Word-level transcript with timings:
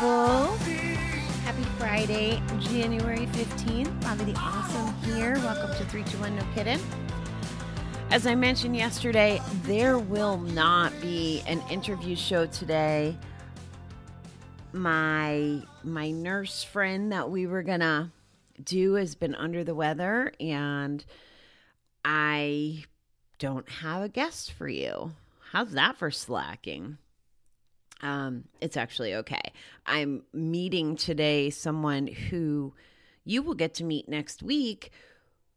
people. 0.00 0.46
Happy 1.44 1.62
Friday, 1.78 2.42
January 2.58 3.26
15th. 3.26 4.00
Bobby 4.00 4.32
the 4.32 4.38
Awesome 4.38 4.94
here. 5.02 5.34
Welcome 5.40 5.76
to 5.76 5.84
321 5.84 6.36
No 6.36 6.42
Kidding. 6.54 6.80
As 8.10 8.26
I 8.26 8.34
mentioned 8.34 8.74
yesterday, 8.74 9.42
there 9.64 9.98
will 9.98 10.38
not 10.38 10.98
be 11.02 11.42
an 11.46 11.62
interview 11.70 12.16
show 12.16 12.46
today. 12.46 13.14
My 14.72 15.60
my 15.84 16.10
nurse 16.10 16.64
friend 16.64 17.12
that 17.12 17.30
we 17.30 17.46
were 17.46 17.62
gonna 17.62 18.10
do 18.64 18.94
has 18.94 19.14
been 19.14 19.34
under 19.34 19.64
the 19.64 19.74
weather 19.74 20.32
and 20.40 21.04
I 22.06 22.84
don't 23.38 23.68
have 23.68 24.02
a 24.02 24.08
guest 24.08 24.50
for 24.52 24.66
you. 24.66 25.12
How's 25.52 25.72
that 25.72 25.98
for 25.98 26.10
slacking? 26.10 26.96
Um, 28.02 28.44
it's 28.60 28.76
actually 28.76 29.14
okay. 29.16 29.52
I'm 29.86 30.22
meeting 30.32 30.96
today 30.96 31.50
someone 31.50 32.06
who 32.06 32.74
you 33.24 33.42
will 33.42 33.54
get 33.54 33.74
to 33.74 33.84
meet 33.84 34.08
next 34.08 34.42
week 34.42 34.90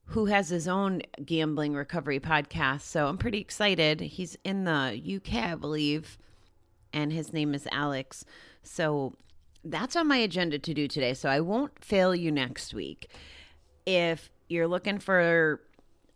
who 0.08 0.26
has 0.26 0.50
his 0.50 0.68
own 0.68 1.02
gambling 1.26 1.74
recovery 1.74 2.20
podcast. 2.20 2.82
So 2.82 3.08
I'm 3.08 3.18
pretty 3.18 3.40
excited. 3.40 4.02
He's 4.02 4.38
in 4.44 4.66
the 4.66 5.02
UK, 5.18 5.52
I 5.52 5.56
believe, 5.56 6.18
and 6.92 7.12
his 7.12 7.32
name 7.32 7.54
is 7.54 7.68
Alex. 7.72 8.26
So 8.62 9.16
that's 9.64 9.96
on 9.96 10.08
my 10.08 10.18
agenda 10.18 10.60
to 10.60 10.74
do 10.74 10.88
today. 10.88 11.14
So 11.14 11.30
I 11.30 11.40
won't 11.40 11.84
fail 11.84 12.14
you 12.14 12.32
next 12.32 12.74
week. 12.74 13.10
If 13.86 14.30
you're 14.50 14.68
looking 14.68 15.00
for 15.00 15.62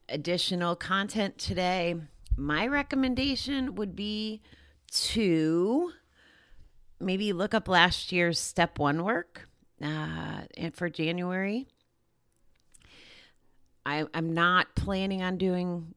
additional 0.09 0.75
content 0.75 1.37
today, 1.37 1.95
my 2.35 2.67
recommendation 2.67 3.75
would 3.75 3.95
be 3.95 4.41
to 4.91 5.91
maybe 6.99 7.33
look 7.33 7.53
up 7.53 7.67
last 7.67 8.11
year's 8.11 8.39
step 8.39 8.79
one 8.79 9.03
work 9.03 9.47
uh, 9.81 10.41
and 10.57 10.73
for 10.73 10.89
January. 10.89 11.67
I, 13.85 14.05
I'm 14.13 14.33
not 14.33 14.75
planning 14.75 15.21
on 15.21 15.37
doing 15.37 15.93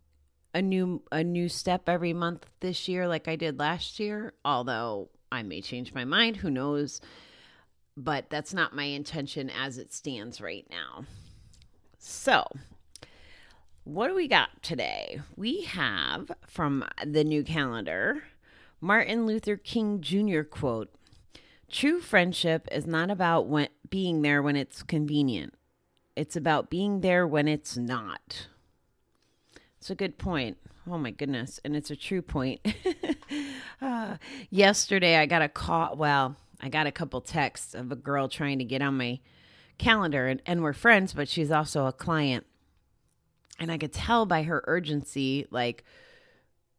a 0.54 0.62
new 0.62 1.02
a 1.12 1.22
new 1.22 1.48
step 1.48 1.88
every 1.88 2.12
month 2.12 2.46
this 2.60 2.88
year 2.88 3.06
like 3.06 3.28
I 3.28 3.36
did 3.36 3.58
last 3.58 4.00
year, 4.00 4.32
although 4.44 5.10
I 5.30 5.42
may 5.42 5.60
change 5.60 5.94
my 5.94 6.04
mind, 6.04 6.36
who 6.36 6.50
knows. 6.50 7.00
But 7.96 8.30
that's 8.30 8.54
not 8.54 8.74
my 8.74 8.84
intention 8.84 9.50
as 9.50 9.76
it 9.76 9.92
stands 9.92 10.40
right 10.40 10.66
now. 10.70 11.04
So, 11.98 12.46
what 13.84 14.08
do 14.08 14.14
we 14.14 14.28
got 14.28 14.62
today? 14.62 15.20
We 15.36 15.62
have 15.62 16.30
from 16.46 16.84
the 17.04 17.24
new 17.24 17.42
calendar 17.42 18.22
Martin 18.80 19.26
Luther 19.26 19.56
King 19.56 20.00
Jr. 20.00 20.42
quote 20.42 20.92
True 21.70 22.00
friendship 22.00 22.66
is 22.72 22.86
not 22.86 23.10
about 23.10 23.46
when, 23.46 23.68
being 23.88 24.22
there 24.22 24.42
when 24.42 24.56
it's 24.56 24.82
convenient, 24.82 25.54
it's 26.16 26.36
about 26.36 26.70
being 26.70 27.00
there 27.00 27.26
when 27.26 27.46
it's 27.46 27.76
not. 27.76 28.48
It's 29.78 29.90
a 29.90 29.94
good 29.94 30.18
point. 30.18 30.58
Oh 30.90 30.98
my 30.98 31.10
goodness. 31.10 31.60
And 31.64 31.74
it's 31.74 31.90
a 31.90 31.96
true 31.96 32.20
point. 32.20 32.60
uh, 33.82 34.16
yesterday, 34.50 35.16
I 35.16 35.26
got 35.26 35.40
a 35.40 35.48
call. 35.48 35.96
Well, 35.96 36.36
I 36.60 36.68
got 36.68 36.86
a 36.86 36.92
couple 36.92 37.20
texts 37.20 37.74
of 37.74 37.90
a 37.90 37.96
girl 37.96 38.28
trying 38.28 38.58
to 38.58 38.64
get 38.64 38.82
on 38.82 38.98
my 38.98 39.20
calendar, 39.78 40.26
and, 40.28 40.42
and 40.44 40.62
we're 40.62 40.74
friends, 40.74 41.14
but 41.14 41.28
she's 41.28 41.50
also 41.50 41.86
a 41.86 41.92
client. 41.92 42.44
And 43.58 43.72
I 43.72 43.78
could 43.78 43.92
tell 43.92 44.26
by 44.26 44.42
her 44.42 44.62
urgency, 44.66 45.46
like, 45.50 45.84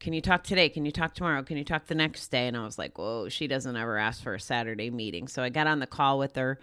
can 0.02 0.14
you 0.14 0.22
talk 0.22 0.44
today? 0.44 0.68
Can 0.68 0.84
you 0.84 0.92
talk 0.92 1.14
tomorrow? 1.14 1.44
Can 1.44 1.58
you 1.58 1.64
talk 1.64 1.86
the 1.86 1.96
next 1.96 2.30
day? 2.30 2.48
And 2.48 2.58
I 2.58 2.66
was 2.66 2.80
like, 2.80 2.98
whoa, 2.98 3.30
she 3.30 3.48
doesn't 3.48 3.78
ever 3.78 3.98
ask 3.98 4.24
for 4.24 4.34
a 4.34 4.40
Saturday 4.40 4.90
meeting. 4.90 5.28
So 5.28 5.44
I 5.44 5.50
got 5.50 5.68
on 5.68 5.80
the 5.80 5.88
call 5.88 6.18
with 6.18 6.36
her, 6.36 6.60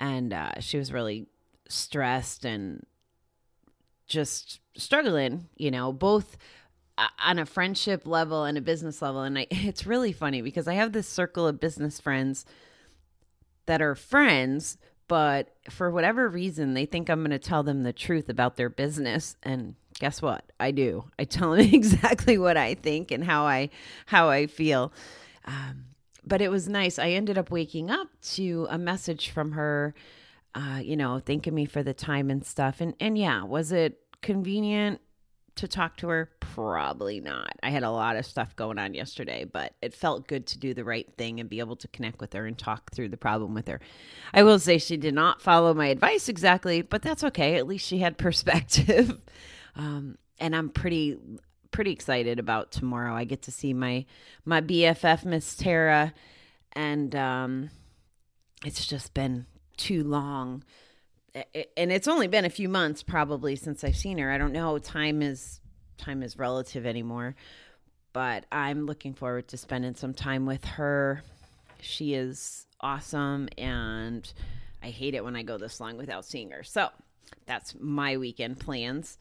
and 0.00 0.32
uh, 0.32 0.58
she 0.58 0.76
was 0.76 0.92
really 0.92 1.28
stressed 1.68 2.44
and 2.44 2.84
just 4.08 4.58
struggling, 4.76 5.48
you 5.56 5.70
know, 5.70 5.92
both 5.92 6.36
uh, 6.98 7.06
on 7.24 7.38
a 7.38 7.46
friendship 7.46 8.08
level 8.08 8.44
and 8.44 8.58
a 8.58 8.60
business 8.60 9.00
level. 9.00 9.22
And 9.22 9.38
I, 9.38 9.46
it's 9.50 9.86
really 9.86 10.12
funny 10.12 10.42
because 10.42 10.66
I 10.66 10.74
have 10.74 10.92
this 10.92 11.08
circle 11.08 11.46
of 11.46 11.60
business 11.60 12.00
friends 12.00 12.44
that 13.66 13.80
are 13.80 13.94
friends, 13.94 14.78
but 15.06 15.54
for 15.70 15.92
whatever 15.92 16.28
reason, 16.28 16.74
they 16.74 16.86
think 16.86 17.08
I'm 17.08 17.20
going 17.20 17.30
to 17.30 17.38
tell 17.38 17.62
them 17.62 17.84
the 17.84 17.92
truth 17.92 18.28
about 18.28 18.56
their 18.56 18.68
business. 18.68 19.36
And 19.44 19.76
guess 19.98 20.20
what? 20.20 20.44
I 20.60 20.70
do. 20.70 21.04
I 21.18 21.24
tell 21.24 21.50
them 21.56 21.68
exactly 21.72 22.38
what 22.38 22.56
I 22.56 22.74
think 22.74 23.10
and 23.10 23.24
how 23.24 23.44
I 23.44 23.70
how 24.06 24.28
I 24.28 24.46
feel. 24.46 24.92
Um, 25.44 25.86
but 26.26 26.40
it 26.40 26.50
was 26.50 26.68
nice. 26.68 26.98
I 26.98 27.10
ended 27.10 27.38
up 27.38 27.50
waking 27.50 27.90
up 27.90 28.08
to 28.34 28.66
a 28.70 28.78
message 28.78 29.30
from 29.30 29.52
her, 29.52 29.94
uh, 30.54 30.80
you 30.82 30.96
know, 30.96 31.18
thanking 31.18 31.54
me 31.54 31.66
for 31.66 31.82
the 31.82 31.94
time 31.94 32.30
and 32.30 32.44
stuff. 32.44 32.80
And 32.80 32.94
and 33.00 33.18
yeah, 33.18 33.42
was 33.44 33.72
it 33.72 34.00
convenient 34.22 35.00
to 35.56 35.68
talk 35.68 35.96
to 35.98 36.08
her? 36.08 36.30
Probably 36.40 37.20
not. 37.20 37.52
I 37.62 37.70
had 37.70 37.82
a 37.82 37.90
lot 37.90 38.16
of 38.16 38.26
stuff 38.26 38.56
going 38.56 38.78
on 38.78 38.94
yesterday, 38.94 39.44
but 39.44 39.74
it 39.82 39.94
felt 39.94 40.26
good 40.26 40.46
to 40.48 40.58
do 40.58 40.74
the 40.74 40.84
right 40.84 41.08
thing 41.16 41.40
and 41.40 41.48
be 41.48 41.60
able 41.60 41.76
to 41.76 41.88
connect 41.88 42.20
with 42.20 42.32
her 42.32 42.46
and 42.46 42.56
talk 42.56 42.92
through 42.92 43.10
the 43.10 43.16
problem 43.16 43.54
with 43.54 43.68
her. 43.68 43.80
I 44.32 44.42
will 44.42 44.58
say 44.58 44.78
she 44.78 44.96
did 44.96 45.14
not 45.14 45.42
follow 45.42 45.74
my 45.74 45.86
advice 45.86 46.28
exactly, 46.28 46.82
but 46.82 47.02
that's 47.02 47.24
okay. 47.24 47.56
At 47.56 47.66
least 47.66 47.86
she 47.86 47.98
had 47.98 48.18
perspective. 48.18 49.20
Um, 49.76 50.18
and 50.38 50.54
I'm 50.54 50.68
pretty 50.68 51.18
pretty 51.70 51.90
excited 51.90 52.38
about 52.38 52.70
tomorrow. 52.70 53.14
I 53.14 53.24
get 53.24 53.42
to 53.42 53.50
see 53.50 53.72
my 53.72 54.04
my 54.44 54.60
BFF 54.60 55.24
Miss 55.24 55.56
Tara 55.56 56.14
and 56.72 57.14
um 57.16 57.70
it's 58.64 58.86
just 58.86 59.12
been 59.14 59.46
too 59.76 60.04
long 60.04 60.62
and 61.34 61.92
it's 61.92 62.06
only 62.06 62.28
been 62.28 62.44
a 62.44 62.50
few 62.50 62.68
months 62.68 63.02
probably 63.02 63.56
since 63.56 63.82
I've 63.82 63.96
seen 63.96 64.18
her. 64.18 64.30
I 64.30 64.38
don't 64.38 64.52
know. 64.52 64.78
Time 64.78 65.20
is 65.22 65.60
time 65.96 66.22
is 66.22 66.38
relative 66.38 66.86
anymore, 66.86 67.34
but 68.12 68.46
I'm 68.52 68.86
looking 68.86 69.14
forward 69.14 69.48
to 69.48 69.56
spending 69.56 69.94
some 69.94 70.14
time 70.14 70.46
with 70.46 70.64
her. 70.64 71.22
She 71.80 72.14
is 72.14 72.66
awesome, 72.80 73.48
and 73.58 74.30
I 74.82 74.90
hate 74.90 75.14
it 75.14 75.24
when 75.24 75.36
I 75.36 75.42
go 75.42 75.58
this 75.58 75.80
long 75.80 75.96
without 75.96 76.24
seeing 76.24 76.50
her. 76.50 76.62
So 76.62 76.88
that's 77.46 77.74
my 77.78 78.16
weekend 78.16 78.60
plans. 78.60 79.18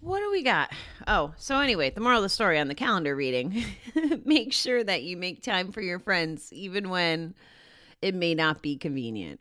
What 0.00 0.20
do 0.20 0.30
we 0.30 0.42
got? 0.42 0.70
Oh, 1.06 1.34
so 1.36 1.58
anyway, 1.58 1.90
the 1.90 2.00
moral 2.00 2.18
of 2.18 2.22
the 2.22 2.28
story 2.28 2.58
on 2.58 2.68
the 2.68 2.74
calendar 2.74 3.16
reading 3.16 3.64
make 4.24 4.52
sure 4.52 4.82
that 4.84 5.02
you 5.02 5.16
make 5.16 5.42
time 5.42 5.72
for 5.72 5.80
your 5.80 5.98
friends, 5.98 6.52
even 6.52 6.88
when 6.88 7.34
it 8.00 8.14
may 8.14 8.34
not 8.34 8.62
be 8.62 8.76
convenient 8.76 9.40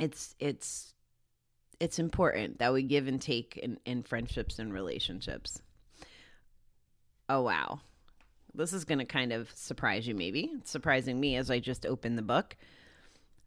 it's 0.00 0.34
it's 0.38 0.94
it's 1.78 1.98
important 1.98 2.58
that 2.58 2.72
we 2.72 2.82
give 2.82 3.06
and 3.06 3.20
take 3.20 3.56
in, 3.56 3.78
in 3.84 4.02
friendships 4.02 4.58
and 4.58 4.72
relationships. 4.72 5.62
Oh 7.28 7.42
wow. 7.42 7.80
This 8.54 8.72
is 8.72 8.84
gonna 8.84 9.06
kind 9.06 9.32
of 9.32 9.50
surprise 9.54 10.06
you, 10.06 10.14
maybe. 10.14 10.50
It's 10.54 10.70
surprising 10.70 11.20
me 11.20 11.36
as 11.36 11.50
I 11.50 11.58
just 11.60 11.86
opened 11.86 12.18
the 12.18 12.22
book. 12.22 12.56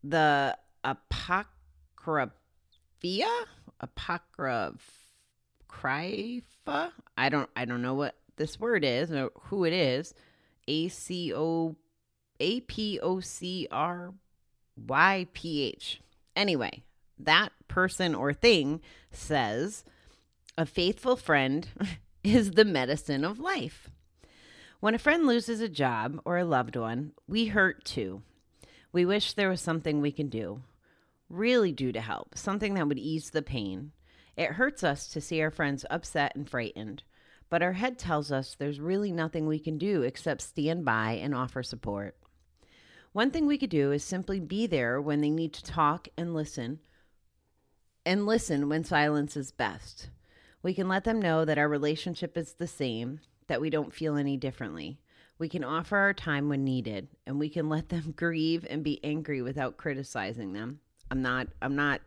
The 0.04 0.58
Apocrypha 0.84 2.32
Apocrypha 3.80 5.03
I 7.18 7.30
don't 7.30 7.50
I 7.56 7.66
don't 7.66 7.82
know 7.82 7.94
what 7.94 8.16
this 8.38 8.60
word 8.60 8.84
is 8.84 9.12
or 9.12 9.32
who 9.44 9.66
it 9.66 9.74
is. 9.74 10.14
A 10.68 10.88
C 10.88 11.34
O 11.34 11.76
A 12.40 12.62
P 12.62 13.00
O 13.02 13.20
C 13.20 13.68
R 13.72 14.14
Y 14.88 15.28
P 15.34 15.64
H. 15.64 16.02
Anyway, 16.36 16.84
that 17.20 17.52
person 17.68 18.16
or 18.16 18.34
thing 18.34 18.82
says, 19.12 19.84
a 20.58 20.66
faithful 20.66 21.16
friend 21.16 21.68
is 22.24 22.52
the 22.52 22.66
medicine 22.66 23.24
of 23.24 23.40
life. 23.40 23.90
When 24.80 24.96
a 24.96 25.00
friend 25.00 25.26
loses 25.26 25.62
a 25.62 25.70
job 25.70 26.20
or 26.26 26.38
a 26.38 26.46
loved 26.46 26.76
one, 26.76 27.14
we 27.28 27.46
hurt 27.46 27.86
too. 27.86 28.22
We 28.92 29.06
wish 29.06 29.34
there 29.34 29.50
was 29.50 29.62
something 29.62 30.02
we 30.02 30.12
can 30.12 30.28
do, 30.28 30.62
really 31.30 31.72
do 31.72 31.92
to 31.92 32.02
help, 32.02 32.38
something 32.38 32.74
that 32.76 32.88
would 32.88 33.00
ease 33.00 33.30
the 33.30 33.42
pain. 33.42 33.92
It 34.36 34.52
hurts 34.52 34.84
us 34.84 35.08
to 35.10 35.22
see 35.22 35.42
our 35.42 35.52
friends 35.52 35.86
upset 35.90 36.36
and 36.36 36.50
frightened, 36.50 37.04
but 37.50 37.62
our 37.62 37.74
head 37.74 38.00
tells 38.00 38.32
us 38.32 38.56
there's 38.56 38.80
really 38.80 39.12
nothing 39.12 39.46
we 39.46 39.60
can 39.60 39.78
do 39.78 40.02
except 40.02 40.42
stand 40.42 40.86
by 40.86 41.14
and 41.14 41.36
offer 41.36 41.62
support. 41.62 42.18
One 43.12 43.30
thing 43.30 43.46
we 43.46 43.60
could 43.60 43.70
do 43.70 43.92
is 43.92 44.04
simply 44.04 44.40
be 44.40 44.66
there 44.66 45.00
when 45.00 45.22
they 45.22 45.30
need 45.30 45.54
to 45.54 45.64
talk 45.64 46.08
and 46.18 46.34
listen, 46.34 46.80
and 48.06 48.26
listen 48.26 48.70
when 48.70 48.84
silence 48.84 49.38
is 49.38 49.52
best. 49.52 50.10
We 50.64 50.74
can 50.74 50.88
let 50.88 51.04
them 51.04 51.22
know 51.22 51.46
that 51.46 51.60
our 51.60 51.70
relationship 51.70 52.38
is 52.38 52.54
the 52.54 52.68
same, 52.68 53.20
that 53.48 53.62
we 53.62 53.70
don't 53.70 53.94
feel 53.94 54.16
any 54.16 54.36
differently. 54.36 55.00
We 55.38 55.48
can 55.48 55.64
offer 55.64 55.98
our 55.98 56.14
time 56.14 56.50
when 56.50 56.64
needed, 56.64 57.08
and 57.28 57.40
we 57.40 57.50
can 57.50 57.70
let 57.70 57.90
them 57.90 58.14
grieve 58.16 58.66
and 58.68 58.84
be 58.84 59.04
angry 59.04 59.44
without 59.44 59.78
criticizing 59.78 60.54
them. 60.54 60.80
I'm 61.12 61.22
not 61.22 61.48
I'm 61.62 61.76
not 61.76 62.02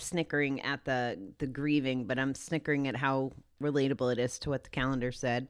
snickering 0.00 0.60
at 0.62 0.84
the 0.84 1.18
the 1.38 1.46
grieving, 1.46 2.06
but 2.06 2.18
I'm 2.18 2.34
snickering 2.34 2.88
at 2.88 2.96
how 2.96 3.32
relatable 3.62 4.12
it 4.12 4.18
is 4.18 4.38
to 4.40 4.50
what 4.50 4.64
the 4.64 4.70
calendar 4.70 5.12
said. 5.12 5.48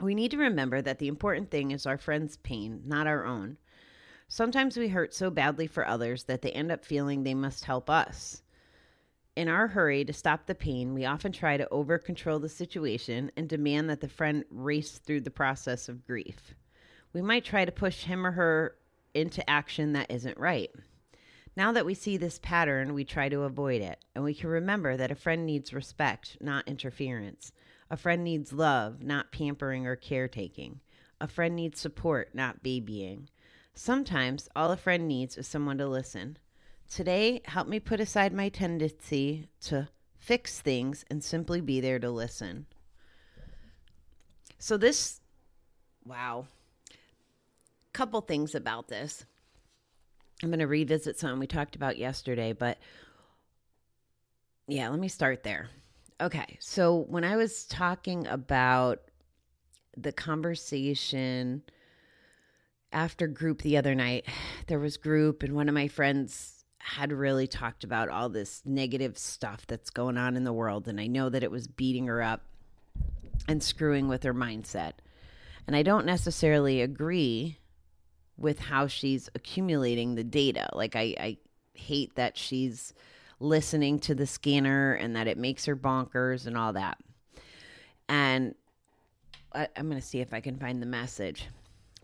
We 0.00 0.14
need 0.14 0.30
to 0.32 0.38
remember 0.38 0.82
that 0.82 0.98
the 0.98 1.08
important 1.08 1.50
thing 1.50 1.70
is 1.70 1.86
our 1.86 1.98
friend's 1.98 2.36
pain, 2.38 2.82
not 2.86 3.06
our 3.06 3.24
own. 3.24 3.58
Sometimes 4.28 4.76
we 4.76 4.88
hurt 4.88 5.14
so 5.14 5.30
badly 5.30 5.66
for 5.66 5.86
others 5.86 6.24
that 6.24 6.42
they 6.42 6.50
end 6.52 6.72
up 6.72 6.84
feeling 6.84 7.22
they 7.22 7.34
must 7.34 7.64
help 7.64 7.90
us. 7.90 8.42
In 9.36 9.48
our 9.48 9.68
hurry 9.68 10.04
to 10.04 10.12
stop 10.12 10.46
the 10.46 10.54
pain, 10.54 10.94
we 10.94 11.04
often 11.04 11.32
try 11.32 11.56
to 11.56 11.68
over 11.70 11.98
control 11.98 12.38
the 12.38 12.48
situation 12.48 13.30
and 13.36 13.48
demand 13.48 13.88
that 13.90 14.00
the 14.00 14.08
friend 14.08 14.44
race 14.50 14.98
through 14.98 15.20
the 15.22 15.30
process 15.30 15.88
of 15.88 16.06
grief. 16.06 16.54
We 17.12 17.22
might 17.22 17.44
try 17.44 17.64
to 17.64 17.72
push 17.72 18.04
him 18.04 18.26
or 18.26 18.32
her 18.32 18.76
into 19.14 19.48
action 19.48 19.92
that 19.92 20.10
isn't 20.10 20.38
right. 20.38 20.70
Now 21.54 21.72
that 21.72 21.84
we 21.84 21.94
see 21.94 22.16
this 22.16 22.38
pattern, 22.38 22.94
we 22.94 23.04
try 23.04 23.28
to 23.28 23.42
avoid 23.42 23.82
it, 23.82 24.02
and 24.14 24.24
we 24.24 24.34
can 24.34 24.48
remember 24.48 24.96
that 24.96 25.10
a 25.10 25.16
friend 25.16 25.44
needs 25.44 25.74
respect, 25.74 26.38
not 26.40 26.66
interference. 26.66 27.52
A 27.90 27.96
friend 27.96 28.24
needs 28.24 28.54
love, 28.54 29.02
not 29.02 29.32
pampering 29.32 29.86
or 29.86 29.96
caretaking. 29.96 30.80
A 31.20 31.28
friend 31.28 31.54
needs 31.54 31.78
support, 31.78 32.34
not 32.34 32.62
babying. 32.62 33.28
Sometimes 33.74 34.48
all 34.56 34.70
a 34.70 34.76
friend 34.76 35.06
needs 35.06 35.36
is 35.36 35.46
someone 35.46 35.76
to 35.78 35.86
listen. 35.86 36.38
Today, 36.90 37.42
help 37.44 37.68
me 37.68 37.80
put 37.80 38.00
aside 38.00 38.32
my 38.32 38.48
tendency 38.48 39.48
to 39.62 39.88
fix 40.18 40.60
things 40.60 41.04
and 41.10 41.22
simply 41.22 41.60
be 41.60 41.80
there 41.80 41.98
to 41.98 42.10
listen. 42.10 42.66
So, 44.58 44.76
this, 44.76 45.20
wow, 46.04 46.46
couple 47.92 48.20
things 48.22 48.54
about 48.54 48.88
this. 48.88 49.26
I'm 50.42 50.50
going 50.50 50.58
to 50.58 50.66
revisit 50.66 51.18
something 51.18 51.38
we 51.38 51.46
talked 51.46 51.76
about 51.76 51.98
yesterday, 51.98 52.52
but 52.52 52.78
yeah, 54.66 54.88
let 54.88 54.98
me 54.98 55.08
start 55.08 55.42
there. 55.42 55.68
Okay, 56.20 56.56
so 56.60 57.04
when 57.08 57.24
I 57.24 57.36
was 57.36 57.64
talking 57.64 58.26
about 58.26 59.00
the 59.96 60.12
conversation 60.12 61.62
after 62.92 63.26
group 63.26 63.62
the 63.62 63.76
other 63.76 63.94
night, 63.94 64.24
there 64.66 64.78
was 64.78 64.96
group, 64.96 65.42
and 65.42 65.54
one 65.54 65.68
of 65.68 65.74
my 65.74 65.88
friends 65.88 66.64
had 66.78 67.12
really 67.12 67.46
talked 67.46 67.84
about 67.84 68.08
all 68.08 68.28
this 68.28 68.62
negative 68.64 69.16
stuff 69.16 69.64
that's 69.68 69.90
going 69.90 70.18
on 70.18 70.36
in 70.36 70.42
the 70.42 70.52
world. 70.52 70.88
And 70.88 71.00
I 71.00 71.06
know 71.06 71.28
that 71.28 71.44
it 71.44 71.50
was 71.50 71.68
beating 71.68 72.08
her 72.08 72.20
up 72.20 72.42
and 73.46 73.62
screwing 73.62 74.08
with 74.08 74.24
her 74.24 74.34
mindset. 74.34 74.94
And 75.66 75.76
I 75.76 75.84
don't 75.84 76.06
necessarily 76.06 76.80
agree 76.80 77.58
with 78.42 78.58
how 78.58 78.86
she's 78.86 79.30
accumulating 79.34 80.14
the 80.14 80.24
data. 80.24 80.68
Like, 80.74 80.96
I, 80.96 81.14
I 81.18 81.36
hate 81.74 82.16
that 82.16 82.36
she's 82.36 82.92
listening 83.40 83.98
to 84.00 84.14
the 84.14 84.26
scanner 84.26 84.94
and 84.94 85.16
that 85.16 85.28
it 85.28 85.38
makes 85.38 85.64
her 85.64 85.76
bonkers 85.76 86.46
and 86.46 86.56
all 86.56 86.72
that. 86.74 86.98
And 88.08 88.54
I, 89.54 89.68
I'm 89.76 89.88
going 89.88 90.00
to 90.00 90.06
see 90.06 90.20
if 90.20 90.34
I 90.34 90.40
can 90.40 90.58
find 90.58 90.82
the 90.82 90.86
message. 90.86 91.48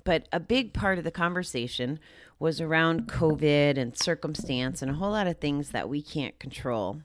But 0.05 0.29
a 0.32 0.40
big 0.40 0.73
part 0.73 0.99
of 0.99 1.05
the 1.05 1.11
conversation 1.11 2.00
was 2.38 2.61
around 2.61 3.08
COVID 3.08 3.76
and 3.76 3.99
circumstance 3.99 4.81
and 4.81 4.90
a 4.90 4.94
whole 4.94 5.11
lot 5.11 5.26
of 5.26 5.38
things 5.38 5.70
that 5.70 5.88
we 5.88 6.00
can't 6.00 6.38
control. 6.38 7.02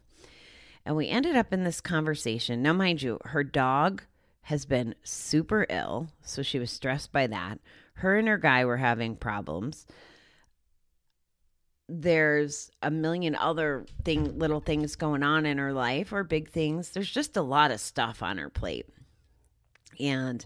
And 0.85 0.95
we 0.95 1.09
ended 1.09 1.35
up 1.35 1.51
in 1.51 1.63
this 1.63 1.81
conversation. 1.81 2.61
Now, 2.61 2.73
mind 2.73 3.01
you, 3.01 3.19
her 3.25 3.43
dog 3.43 4.03
has 4.43 4.65
been 4.65 4.95
super 5.03 5.65
ill, 5.69 6.09
so 6.21 6.43
she 6.43 6.59
was 6.59 6.71
stressed 6.71 7.11
by 7.11 7.27
that. 7.27 7.59
Her 7.95 8.17
and 8.17 8.27
her 8.27 8.37
guy 8.37 8.65
were 8.65 8.77
having 8.77 9.15
problems. 9.15 9.85
There's 11.89 12.71
a 12.81 12.89
million 12.89 13.35
other 13.35 13.85
thing 14.03 14.39
little 14.39 14.61
things 14.61 14.95
going 14.95 15.21
on 15.21 15.45
in 15.45 15.57
her 15.57 15.73
life 15.73 16.11
or 16.13 16.23
big 16.23 16.49
things. 16.49 16.91
There's 16.91 17.11
just 17.11 17.37
a 17.37 17.41
lot 17.41 17.71
of 17.71 17.79
stuff 17.79 18.23
on 18.23 18.37
her 18.37 18.49
plate. 18.49 18.87
And 19.99 20.43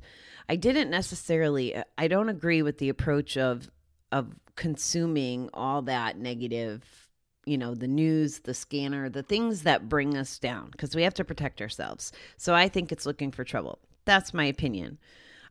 I 0.50 0.56
didn't 0.56 0.90
necessarily 0.90 1.76
I 1.98 2.08
don't 2.08 2.30
agree 2.30 2.62
with 2.62 2.78
the 2.80 2.90
approach 2.90 3.38
of 3.38 3.70
of 4.12 4.34
consuming 4.56 5.50
all 5.54 5.84
that 5.84 6.18
negative 6.18 7.08
you 7.46 7.58
know 7.58 7.76
the 7.76 7.88
news 7.88 8.40
the 8.40 8.54
scanner 8.54 9.10
the 9.10 9.24
things 9.24 9.64
that 9.64 9.88
bring 9.88 10.18
us 10.18 10.40
down 10.40 10.70
because 10.72 10.96
we 10.96 11.04
have 11.04 11.14
to 11.14 11.24
protect 11.24 11.62
ourselves 11.62 12.12
so 12.38 12.54
i 12.56 12.68
think 12.68 12.92
it's 12.92 13.06
looking 13.06 13.32
for 13.32 13.44
trouble 13.44 13.80
that's 14.06 14.34
my 14.34 14.46
opinion 14.46 14.98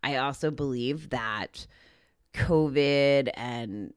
i 0.07 0.17
also 0.17 0.51
believe 0.51 1.11
that 1.11 1.67
covid 2.33 3.31
and 3.35 3.93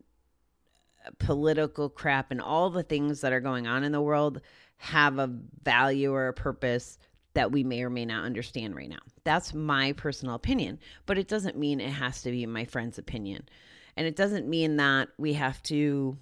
political 1.18 1.90
crap 1.90 2.32
and 2.32 2.42
all 2.42 2.70
the 2.70 2.84
things 2.84 3.22
that 3.22 3.34
are 3.34 3.40
going 3.40 3.68
on 3.68 3.84
in 3.84 3.92
the 3.92 4.02
world 4.02 4.42
have 4.78 5.20
a 5.20 5.30
value 5.64 6.14
or 6.14 6.28
a 6.28 6.34
purpose 6.34 6.98
that 7.34 7.52
we 7.52 7.64
may 7.64 7.84
or 7.84 7.90
may 7.90 8.06
not 8.06 8.26
understand 8.26 8.76
right 8.76 8.90
now. 8.90 9.00
That's 9.24 9.54
my 9.54 9.94
personal 9.94 10.36
opinion, 10.36 10.80
but 11.06 11.18
it 11.18 11.28
doesn't 11.28 11.58
mean 11.58 11.80
it 11.80 11.90
has 11.92 12.22
to 12.24 12.32
be 12.32 12.46
my 12.46 12.66
friend's 12.66 12.98
opinion. 12.98 13.48
And 13.96 14.08
it 14.08 14.16
doesn't 14.16 14.48
mean 14.48 14.78
that 14.78 15.10
we 15.18 15.34
have 15.34 15.62
to 15.64 16.18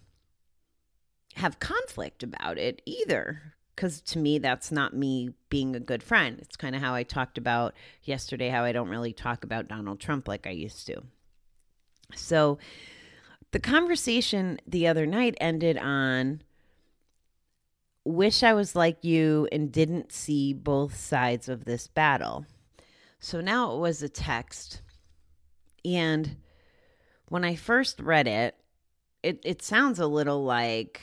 have 1.36 1.60
conflict 1.60 2.24
about 2.24 2.58
it 2.58 2.82
either. 2.86 3.54
Because 3.78 4.02
to 4.02 4.18
me, 4.18 4.40
that's 4.40 4.72
not 4.72 4.96
me 4.96 5.30
being 5.50 5.76
a 5.76 5.80
good 5.80 6.02
friend. 6.02 6.40
It's 6.40 6.56
kind 6.56 6.76
of 6.76 6.82
how 6.82 6.96
I 6.96 7.04
talked 7.04 7.38
about 7.38 7.76
yesterday, 8.02 8.50
how 8.50 8.64
I 8.64 8.72
don't 8.72 8.90
really 8.90 9.14
talk 9.14 9.44
about 9.44 9.68
Donald 9.68 10.00
Trump 10.00 10.28
like 10.28 10.48
I 10.48 10.50
used 10.50 10.88
to. 10.88 11.04
So 12.16 12.58
the 13.52 13.60
conversation 13.60 14.60
the 14.66 14.88
other 14.88 15.06
night 15.06 15.38
ended 15.40 15.78
on 15.78 16.42
wish 18.04 18.42
I 18.42 18.54
was 18.54 18.76
like 18.76 19.04
you 19.04 19.48
and 19.52 19.72
didn't 19.72 20.12
see 20.12 20.54
both 20.54 20.96
sides 20.96 21.48
of 21.48 21.66
this 21.66 21.88
battle. 21.88 22.48
So 23.20 23.42
now 23.42 23.76
it 23.76 23.80
was 23.80 24.02
a 24.02 24.10
text. 24.10 24.82
And 25.86 26.38
when 27.30 27.46
I 27.46 27.56
first 27.56 28.00
read 28.00 28.28
it, 28.28 28.56
it, 29.22 29.40
it 29.46 29.62
sounds 29.62 30.00
a 30.00 30.08
little 30.08 30.44
like 30.44 31.00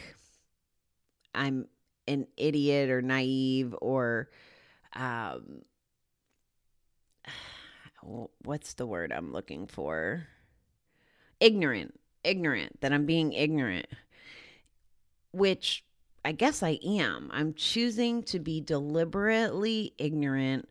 I'm 1.34 1.68
an 2.06 2.26
idiot 2.36 2.90
or 2.90 3.02
naive 3.02 3.74
or 3.80 4.28
um, 4.94 5.62
what's 8.42 8.74
the 8.74 8.86
word 8.86 9.12
I'm 9.12 9.32
looking 9.32 9.66
for? 9.66 10.26
Ignorant. 11.40 11.98
Ignorant, 12.22 12.80
that 12.80 12.92
I'm 12.92 13.04
being 13.04 13.34
ignorant, 13.34 13.86
which 15.32 15.84
I 16.24 16.32
guess 16.32 16.62
I 16.62 16.78
am. 16.82 17.30
I'm 17.34 17.52
choosing 17.52 18.22
to 18.24 18.38
be 18.38 18.62
deliberately 18.62 19.92
ignorant 19.98 20.66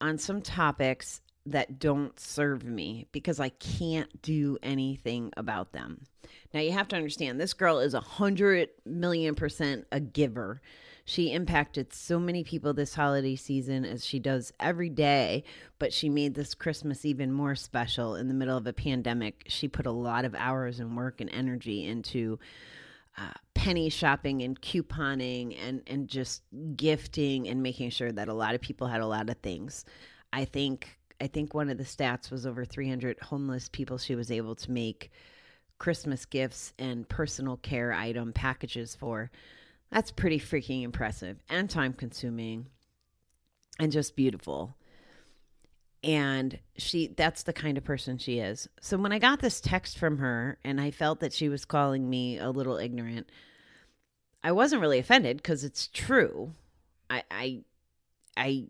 on 0.00 0.18
some 0.18 0.42
topics 0.42 1.20
that 1.50 1.78
don't 1.78 2.18
serve 2.18 2.64
me 2.64 3.06
because 3.12 3.40
I 3.40 3.50
can't 3.50 4.22
do 4.22 4.58
anything 4.62 5.32
about 5.36 5.72
them. 5.72 6.06
Now, 6.52 6.60
you 6.60 6.72
have 6.72 6.88
to 6.88 6.96
understand 6.96 7.40
this 7.40 7.54
girl 7.54 7.78
is 7.78 7.94
a 7.94 8.00
hundred 8.00 8.70
million 8.84 9.34
percent 9.34 9.86
a 9.92 10.00
giver. 10.00 10.60
She 11.04 11.32
impacted 11.32 11.94
so 11.94 12.18
many 12.18 12.44
people 12.44 12.74
this 12.74 12.94
holiday 12.94 13.34
season 13.34 13.86
as 13.86 14.04
she 14.04 14.18
does 14.18 14.52
every 14.60 14.90
day, 14.90 15.44
but 15.78 15.92
she 15.92 16.10
made 16.10 16.34
this 16.34 16.54
Christmas 16.54 17.06
even 17.06 17.32
more 17.32 17.54
special 17.54 18.14
in 18.14 18.28
the 18.28 18.34
middle 18.34 18.58
of 18.58 18.66
a 18.66 18.74
pandemic. 18.74 19.44
She 19.46 19.68
put 19.68 19.86
a 19.86 19.90
lot 19.90 20.26
of 20.26 20.34
hours 20.34 20.80
and 20.80 20.96
work 20.96 21.22
and 21.22 21.30
energy 21.32 21.86
into 21.86 22.38
uh, 23.16 23.32
penny 23.54 23.88
shopping 23.88 24.42
and 24.42 24.60
couponing 24.60 25.56
and 25.60 25.82
and 25.86 26.08
just 26.08 26.42
gifting 26.76 27.48
and 27.48 27.62
making 27.62 27.90
sure 27.90 28.12
that 28.12 28.28
a 28.28 28.34
lot 28.34 28.54
of 28.54 28.60
people 28.60 28.86
had 28.86 29.00
a 29.00 29.06
lot 29.06 29.30
of 29.30 29.38
things. 29.38 29.86
I 30.32 30.44
think 30.44 30.97
I 31.20 31.26
think 31.26 31.52
one 31.52 31.68
of 31.68 31.78
the 31.78 31.84
stats 31.84 32.30
was 32.30 32.46
over 32.46 32.64
300 32.64 33.18
homeless 33.20 33.68
people 33.68 33.98
she 33.98 34.14
was 34.14 34.30
able 34.30 34.54
to 34.56 34.70
make 34.70 35.10
Christmas 35.78 36.24
gifts 36.24 36.72
and 36.78 37.08
personal 37.08 37.56
care 37.56 37.92
item 37.92 38.32
packages 38.32 38.94
for. 38.94 39.30
That's 39.90 40.10
pretty 40.10 40.38
freaking 40.38 40.82
impressive 40.82 41.38
and 41.48 41.68
time 41.68 41.92
consuming 41.92 42.66
and 43.78 43.90
just 43.92 44.16
beautiful. 44.16 44.76
And 46.04 46.58
she 46.76 47.08
that's 47.08 47.42
the 47.42 47.52
kind 47.52 47.76
of 47.78 47.84
person 47.84 48.18
she 48.18 48.38
is. 48.38 48.68
So 48.80 48.96
when 48.98 49.12
i 49.12 49.18
got 49.18 49.40
this 49.40 49.60
text 49.60 49.98
from 49.98 50.18
her 50.18 50.58
and 50.62 50.80
i 50.80 50.90
felt 50.90 51.20
that 51.20 51.32
she 51.32 51.48
was 51.48 51.64
calling 51.64 52.08
me 52.08 52.38
a 52.38 52.50
little 52.50 52.76
ignorant 52.76 53.28
i 54.44 54.52
wasn't 54.52 54.80
really 54.80 54.98
offended 54.98 55.38
because 55.38 55.64
it's 55.64 55.88
true. 55.88 56.54
I 57.10 57.22
i 57.30 57.60
i 58.36 58.68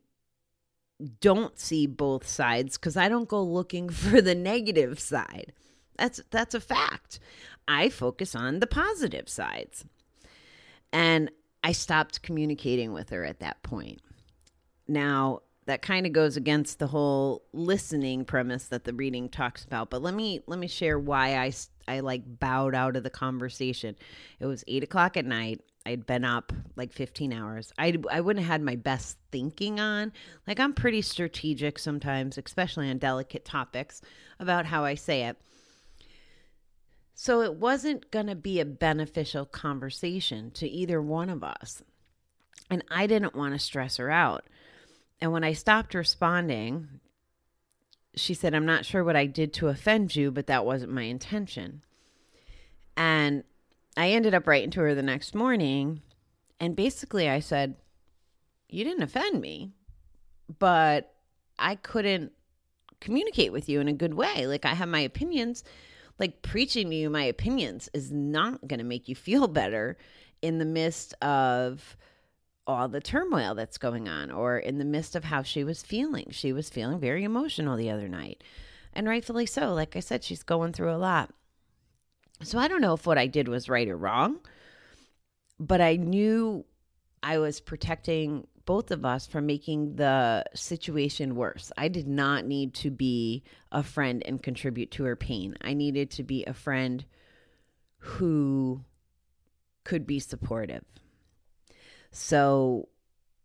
don't 1.20 1.58
see 1.58 1.86
both 1.86 2.26
sides 2.26 2.76
because 2.76 2.96
i 2.96 3.08
don't 3.08 3.28
go 3.28 3.42
looking 3.42 3.88
for 3.88 4.20
the 4.20 4.34
negative 4.34 4.98
side 4.98 5.52
that's 5.96 6.20
that's 6.30 6.54
a 6.54 6.60
fact 6.60 7.18
i 7.66 7.88
focus 7.88 8.34
on 8.34 8.60
the 8.60 8.66
positive 8.66 9.28
sides 9.28 9.84
and 10.92 11.30
i 11.62 11.72
stopped 11.72 12.22
communicating 12.22 12.92
with 12.92 13.10
her 13.10 13.24
at 13.24 13.40
that 13.40 13.62
point 13.62 14.00
now 14.86 15.40
that 15.68 15.82
kind 15.82 16.06
of 16.06 16.12
goes 16.12 16.34
against 16.38 16.78
the 16.78 16.86
whole 16.86 17.42
listening 17.52 18.24
premise 18.24 18.68
that 18.68 18.84
the 18.84 18.94
reading 18.94 19.28
talks 19.28 19.64
about. 19.64 19.90
But 19.90 20.00
let 20.00 20.14
me 20.14 20.40
let 20.46 20.58
me 20.58 20.66
share 20.66 20.98
why 20.98 21.36
I 21.36 21.52
I 21.86 22.00
like 22.00 22.22
bowed 22.26 22.74
out 22.74 22.96
of 22.96 23.02
the 23.02 23.10
conversation. 23.10 23.94
It 24.40 24.46
was 24.46 24.64
eight 24.66 24.82
o'clock 24.82 25.18
at 25.18 25.26
night. 25.26 25.60
I'd 25.88 26.04
been 26.04 26.24
up 26.26 26.52
like 26.76 26.92
15 26.92 27.32
hours. 27.32 27.72
I, 27.78 27.96
I 28.10 28.20
wouldn't 28.20 28.44
have 28.44 28.52
had 28.52 28.62
my 28.62 28.76
best 28.76 29.16
thinking 29.32 29.80
on. 29.80 30.12
Like, 30.46 30.60
I'm 30.60 30.74
pretty 30.74 31.00
strategic 31.00 31.78
sometimes, 31.78 32.36
especially 32.36 32.90
on 32.90 32.98
delicate 32.98 33.46
topics 33.46 34.02
about 34.38 34.66
how 34.66 34.84
I 34.84 34.96
say 34.96 35.24
it. 35.24 35.38
So, 37.14 37.40
it 37.40 37.54
wasn't 37.54 38.10
going 38.10 38.26
to 38.26 38.34
be 38.34 38.60
a 38.60 38.66
beneficial 38.66 39.46
conversation 39.46 40.50
to 40.52 40.68
either 40.68 41.00
one 41.00 41.30
of 41.30 41.42
us. 41.42 41.82
And 42.68 42.84
I 42.90 43.06
didn't 43.06 43.34
want 43.34 43.54
to 43.54 43.58
stress 43.58 43.96
her 43.96 44.10
out. 44.10 44.44
And 45.22 45.32
when 45.32 45.42
I 45.42 45.54
stopped 45.54 45.94
responding, 45.94 47.00
she 48.14 48.34
said, 48.34 48.54
I'm 48.54 48.66
not 48.66 48.84
sure 48.84 49.02
what 49.02 49.16
I 49.16 49.24
did 49.24 49.54
to 49.54 49.68
offend 49.68 50.14
you, 50.14 50.30
but 50.30 50.48
that 50.48 50.66
wasn't 50.66 50.92
my 50.92 51.04
intention. 51.04 51.82
And 52.94 53.44
I 53.96 54.10
ended 54.10 54.34
up 54.34 54.46
writing 54.46 54.70
to 54.70 54.80
her 54.80 54.94
the 54.94 55.02
next 55.02 55.34
morning. 55.34 56.02
And 56.60 56.76
basically, 56.76 57.28
I 57.28 57.40
said, 57.40 57.76
You 58.68 58.84
didn't 58.84 59.02
offend 59.02 59.40
me, 59.40 59.72
but 60.58 61.14
I 61.58 61.76
couldn't 61.76 62.32
communicate 63.00 63.52
with 63.52 63.68
you 63.68 63.80
in 63.80 63.88
a 63.88 63.92
good 63.92 64.14
way. 64.14 64.46
Like, 64.46 64.64
I 64.64 64.74
have 64.74 64.88
my 64.88 65.00
opinions. 65.00 65.64
Like, 66.18 66.42
preaching 66.42 66.90
to 66.90 66.96
you 66.96 67.10
my 67.10 67.24
opinions 67.24 67.88
is 67.94 68.10
not 68.10 68.66
going 68.66 68.78
to 68.78 68.84
make 68.84 69.08
you 69.08 69.14
feel 69.14 69.46
better 69.48 69.96
in 70.42 70.58
the 70.58 70.64
midst 70.64 71.14
of 71.22 71.96
all 72.66 72.86
the 72.86 73.00
turmoil 73.00 73.54
that's 73.54 73.78
going 73.78 74.08
on 74.08 74.30
or 74.30 74.58
in 74.58 74.78
the 74.78 74.84
midst 74.84 75.16
of 75.16 75.24
how 75.24 75.42
she 75.42 75.64
was 75.64 75.82
feeling. 75.82 76.26
She 76.30 76.52
was 76.52 76.68
feeling 76.68 77.00
very 77.00 77.24
emotional 77.24 77.76
the 77.76 77.90
other 77.90 78.08
night. 78.08 78.44
And 78.92 79.08
rightfully 79.08 79.46
so. 79.46 79.72
Like 79.72 79.96
I 79.96 80.00
said, 80.00 80.22
she's 80.22 80.42
going 80.42 80.72
through 80.74 80.92
a 80.92 80.98
lot. 80.98 81.32
So 82.42 82.58
I 82.58 82.68
don't 82.68 82.80
know 82.80 82.94
if 82.94 83.06
what 83.06 83.18
I 83.18 83.26
did 83.26 83.48
was 83.48 83.68
right 83.68 83.88
or 83.88 83.96
wrong, 83.96 84.38
but 85.58 85.80
I 85.80 85.96
knew 85.96 86.64
I 87.22 87.38
was 87.38 87.60
protecting 87.60 88.46
both 88.64 88.90
of 88.90 89.04
us 89.04 89.26
from 89.26 89.46
making 89.46 89.96
the 89.96 90.44
situation 90.54 91.34
worse. 91.34 91.72
I 91.76 91.88
did 91.88 92.06
not 92.06 92.44
need 92.44 92.74
to 92.74 92.90
be 92.90 93.42
a 93.72 93.82
friend 93.82 94.22
and 94.26 94.42
contribute 94.42 94.90
to 94.92 95.04
her 95.04 95.16
pain. 95.16 95.56
I 95.62 95.74
needed 95.74 96.10
to 96.12 96.22
be 96.22 96.44
a 96.44 96.52
friend 96.52 97.04
who 97.98 98.84
could 99.84 100.06
be 100.06 100.20
supportive. 100.20 100.84
So 102.10 102.88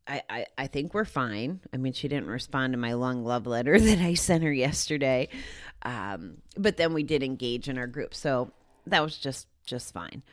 I, 0.08 0.22
I, 0.30 0.46
I 0.58 0.68
think 0.68 0.94
we're 0.94 1.06
fine. 1.06 1.62
I 1.74 1.78
mean, 1.78 1.94
she 1.94 2.08
didn't 2.08 2.28
respond 2.28 2.74
to 2.74 2.78
my 2.78 2.94
long 2.94 3.24
love 3.24 3.48
letter 3.48 3.80
that 3.80 4.00
I 4.00 4.16
sent 4.16 4.44
her 4.44 4.54
yesterday. 4.54 5.30
Um, 5.84 6.38
but 6.58 6.78
then 6.78 6.94
we 6.94 7.04
did 7.04 7.24
engage 7.24 7.70
in 7.70 7.78
our 7.78 7.88
group. 7.88 8.14
So 8.14 8.52
that 8.88 9.04
was 9.04 9.18
just 9.18 9.48
just 9.66 9.94
fine. 9.94 10.24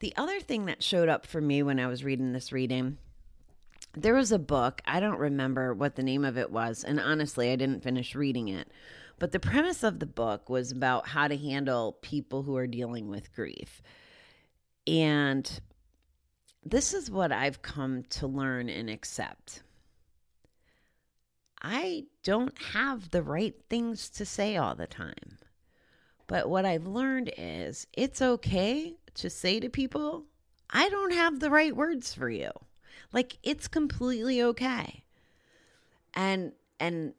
The 0.00 0.14
other 0.16 0.40
thing 0.40 0.66
that 0.66 0.82
showed 0.82 1.08
up 1.08 1.26
for 1.26 1.40
me 1.40 1.62
when 1.62 1.78
I 1.78 1.86
was 1.86 2.04
reading 2.04 2.32
this 2.32 2.52
reading, 2.52 2.98
there 3.94 4.14
was 4.14 4.32
a 4.32 4.38
book, 4.38 4.80
I 4.86 5.00
don't 5.00 5.18
remember 5.18 5.72
what 5.72 5.94
the 5.94 6.02
name 6.02 6.24
of 6.24 6.36
it 6.36 6.50
was, 6.50 6.84
and 6.84 6.98
honestly, 6.98 7.52
I 7.52 7.56
didn't 7.56 7.82
finish 7.82 8.14
reading 8.14 8.48
it. 8.48 8.68
But 9.18 9.32
the 9.32 9.40
premise 9.40 9.84
of 9.84 10.00
the 10.00 10.06
book 10.06 10.50
was 10.50 10.72
about 10.72 11.08
how 11.08 11.28
to 11.28 11.36
handle 11.36 11.98
people 12.02 12.42
who 12.42 12.56
are 12.56 12.66
dealing 12.66 13.08
with 13.08 13.34
grief. 13.34 13.80
And 14.86 15.48
this 16.64 16.92
is 16.92 17.10
what 17.10 17.30
I've 17.30 17.62
come 17.62 18.02
to 18.10 18.26
learn 18.26 18.68
and 18.68 18.90
accept. 18.90 19.62
I 21.62 22.04
don't 22.22 22.60
have 22.72 23.10
the 23.10 23.22
right 23.22 23.54
things 23.70 24.10
to 24.10 24.26
say 24.26 24.56
all 24.56 24.74
the 24.74 24.86
time. 24.86 25.38
But 26.34 26.50
what 26.50 26.66
I've 26.66 26.88
learned 26.88 27.30
is 27.38 27.86
it's 27.92 28.20
okay 28.20 28.96
to 29.14 29.30
say 29.30 29.60
to 29.60 29.68
people, 29.68 30.24
I 30.68 30.88
don't 30.88 31.12
have 31.12 31.38
the 31.38 31.48
right 31.48 31.76
words 31.76 32.12
for 32.12 32.28
you. 32.28 32.50
Like 33.12 33.38
it's 33.44 33.68
completely 33.68 34.42
okay. 34.42 35.04
And 36.12 36.50
and 36.80 37.14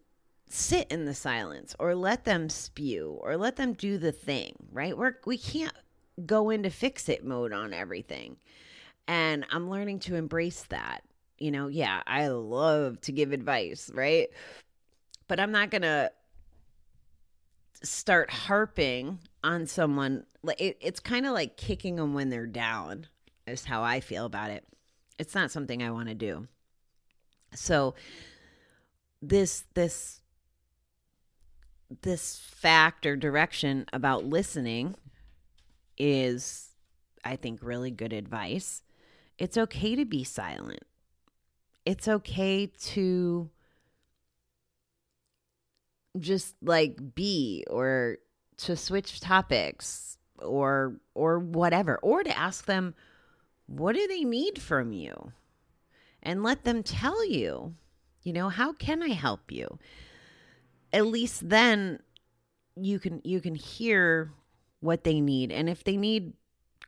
sit 0.50 0.92
in 0.92 1.06
the 1.06 1.14
silence 1.14 1.78
or 1.80 1.96
let 1.96 2.26
them 2.26 2.50
spew 2.50 3.18
or 3.22 3.38
let 3.38 3.56
them 3.56 3.72
do 3.72 3.98
the 3.98 4.12
thing, 4.12 4.58
right? 4.74 4.98
We're 4.98 5.16
we 5.26 5.38
can't 5.38 5.72
go 6.26 6.50
into 6.50 6.70
fix 6.70 7.08
it 7.08 7.24
mode 7.24 7.54
on 7.54 7.74
everything. 7.74 8.36
And 9.08 9.46
I'm 9.50 9.70
learning 9.70 10.00
to 10.00 10.16
embrace 10.16 10.64
that. 10.64 11.06
You 11.38 11.52
know, 11.52 11.70
yeah, 11.70 12.04
I 12.06 12.28
love 12.28 13.00
to 13.04 13.14
give 13.14 13.32
advice, 13.32 13.90
right? 13.94 14.28
But 15.30 15.40
I'm 15.40 15.54
not 15.54 15.72
going 15.72 15.84
to 15.84 16.12
start 17.86 18.30
harping 18.30 19.20
on 19.44 19.68
someone. 19.68 20.26
It, 20.58 20.78
it's 20.82 21.00
kind 21.00 21.26
of 21.26 21.34
like 21.34 21.58
kicking 21.58 21.96
them 21.96 22.14
when 22.14 22.30
they're 22.30 22.48
down, 22.48 23.08
is 23.48 23.66
how 23.66 23.84
I 23.84 24.00
feel 24.00 24.26
about 24.26 24.52
it. 24.52 24.66
It's 25.18 25.36
not 25.36 25.52
something 25.52 25.82
I 25.82 25.92
want 25.92 26.10
to 26.10 26.16
do. 26.16 26.48
So, 27.54 27.96
this, 29.22 29.64
this, 29.74 30.22
this 32.02 32.38
fact 32.38 33.06
or 33.06 33.16
direction 33.16 33.86
about 33.94 34.26
listening 34.26 34.96
is, 35.98 36.70
I 37.24 37.36
think, 37.38 37.64
really 37.64 37.92
good 37.92 38.14
advice. 38.14 38.84
It's 39.38 39.58
okay 39.58 39.96
to 39.96 40.06
be 40.06 40.24
silent. 40.24 40.84
It's 41.86 42.08
okay 42.08 42.68
to 42.68 43.50
just 46.20 46.56
like 46.62 47.16
be 47.16 47.66
or 47.70 48.18
to 48.58 48.76
switch 48.76 49.20
topics 49.20 50.18
or 50.40 50.96
or 51.14 51.40
whatever 51.40 51.98
or 52.02 52.24
to 52.24 52.38
ask 52.38 52.66
them 52.66 52.94
what 53.68 53.96
do 53.96 54.08
they 54.08 54.24
need 54.24 54.62
from 54.62 54.92
you? 54.92 55.32
And 56.22 56.44
let 56.44 56.64
them 56.64 56.84
tell 56.84 57.26
you 57.26 57.76
you 58.24 58.34
know 58.34 58.50
how 58.50 58.74
can 58.74 59.04
i 59.04 59.10
help 59.10 59.52
you? 59.52 59.78
At 60.92 61.06
least 61.06 61.48
then 61.48 62.00
you 62.76 63.00
can 63.00 63.22
you 63.24 63.42
can 63.42 63.56
hear 63.56 64.32
what 64.80 65.04
they 65.04 65.22
need. 65.22 65.52
And 65.52 65.70
if 65.70 65.84
they 65.84 65.98
need 65.98 66.34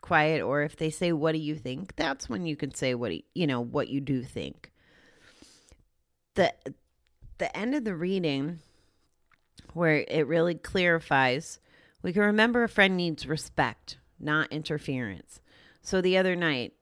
quiet 0.02 0.42
or 0.42 0.62
if 0.62 0.76
they 0.76 0.90
say 0.90 1.12
what 1.12 1.34
do 1.34 1.40
you 1.40 1.56
think? 1.56 1.96
that's 1.96 2.30
when 2.30 2.46
you 2.46 2.56
can 2.56 2.74
say 2.74 2.94
what 2.96 3.14
you, 3.14 3.24
you 3.34 3.48
know 3.48 3.62
what 3.62 3.90
you 3.90 4.02
do 4.02 4.24
think. 4.24 4.72
The 6.36 6.54
the 7.38 7.56
end 7.56 7.76
of 7.76 7.84
the 7.84 7.96
reading 7.96 8.60
where 9.74 10.06
it 10.08 10.28
really 10.28 10.56
clarifies 10.56 11.60
we 12.02 12.14
can 12.14 12.22
remember 12.22 12.64
a 12.64 12.70
friend 12.70 12.96
needs 12.96 13.28
respect 13.28 13.98
not 14.20 14.52
interference. 14.52 15.40
So 15.82 16.02
the 16.02 16.18
other 16.18 16.36
night 16.36 16.74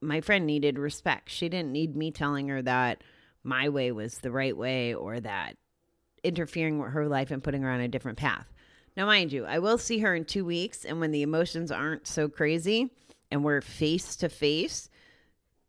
my 0.00 0.20
friend 0.20 0.46
needed 0.46 0.78
respect. 0.78 1.28
She 1.30 1.48
didn't 1.48 1.72
need 1.72 1.96
me 1.96 2.10
telling 2.10 2.48
her 2.48 2.62
that 2.62 3.02
my 3.42 3.68
way 3.68 3.90
was 3.90 4.18
the 4.18 4.30
right 4.30 4.56
way 4.56 4.94
or 4.94 5.18
that 5.20 5.56
interfering 6.22 6.78
with 6.78 6.92
her 6.92 7.08
life 7.08 7.30
and 7.30 7.42
putting 7.42 7.62
her 7.62 7.70
on 7.70 7.80
a 7.80 7.88
different 7.88 8.18
path. 8.18 8.46
Now, 8.96 9.06
mind 9.06 9.32
you, 9.32 9.44
I 9.44 9.58
will 9.58 9.78
see 9.78 9.98
her 10.00 10.14
in 10.14 10.24
two 10.24 10.44
weeks, 10.44 10.84
and 10.84 11.00
when 11.00 11.12
the 11.12 11.22
emotions 11.22 11.70
aren't 11.70 12.06
so 12.06 12.28
crazy 12.28 12.90
and 13.30 13.44
we're 13.44 13.60
face 13.60 14.16
to 14.16 14.28
face, 14.28 14.88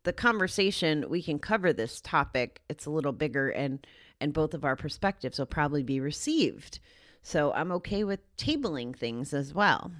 the 0.02 0.12
conversation 0.12 1.06
we 1.08 1.22
can 1.22 1.38
cover 1.38 1.72
this 1.72 2.00
topic. 2.00 2.60
It's 2.68 2.86
a 2.86 2.90
little 2.90 3.12
bigger, 3.12 3.50
and 3.50 3.86
and 4.20 4.32
both 4.32 4.54
of 4.54 4.64
our 4.64 4.76
perspectives 4.76 5.38
will 5.38 5.46
probably 5.46 5.82
be 5.82 6.00
received. 6.00 6.78
So 7.22 7.52
I'm 7.52 7.72
okay 7.72 8.04
with 8.04 8.20
tabling 8.36 8.96
things 8.96 9.32
as 9.32 9.52
well. 9.54 9.92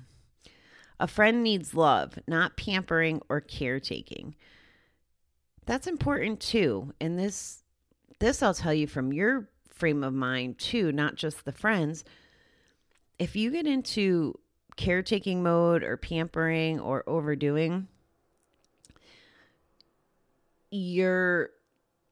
A 0.99 1.07
friend 1.07 1.43
needs 1.43 1.75
love, 1.75 2.19
not 2.27 2.57
pampering 2.57 3.23
or 3.29 3.41
caretaking. 3.41 4.35
That's 5.67 5.87
important 5.87 6.41
too. 6.41 6.95
And 7.00 7.19
this 7.19 7.62
this 8.19 8.43
I'll 8.43 8.55
tell 8.55 8.75
you 8.75 8.87
from 8.87 9.12
your 9.12 9.49
frame 9.71 10.05
of 10.05 10.12
mind 10.12 10.59
too, 10.59 10.93
not 10.93 11.15
just 11.15 11.45
the 11.45 11.53
friends 11.53 12.05
if 13.21 13.37
you 13.37 13.50
get 13.50 13.67
into 13.67 14.35
caretaking 14.77 15.43
mode 15.43 15.85
or 15.85 15.99
pampering 15.99 16.81
or 16.81 17.05
overdoing, 17.07 17.87
you're 20.71 21.50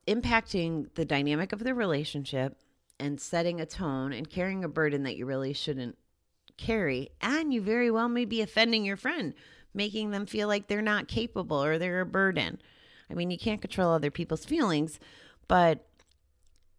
impacting 0.09 0.87
the 0.95 1.05
dynamic 1.05 1.53
of 1.53 1.63
the 1.63 1.75
relationship 1.75 2.57
and 2.99 3.21
setting 3.21 3.61
a 3.61 3.65
tone 3.65 4.11
and 4.11 4.29
carrying 4.29 4.63
a 4.63 4.69
burden 4.69 5.03
that 5.03 5.15
you 5.15 5.25
really 5.25 5.53
shouldn't 5.53 5.97
carry. 6.57 7.09
And 7.21 7.53
you 7.53 7.61
very 7.61 7.91
well 7.91 8.09
may 8.09 8.25
be 8.25 8.41
offending 8.41 8.83
your 8.83 8.97
friend, 8.97 9.33
making 9.73 10.09
them 10.09 10.25
feel 10.25 10.47
like 10.47 10.67
they're 10.67 10.81
not 10.81 11.07
capable 11.07 11.63
or 11.63 11.77
they're 11.77 12.01
a 12.01 12.05
burden. 12.05 12.59
I 13.09 13.13
mean, 13.13 13.29
you 13.29 13.37
can't 13.37 13.61
control 13.61 13.93
other 13.93 14.11
people's 14.11 14.45
feelings, 14.45 14.99
but 15.47 15.85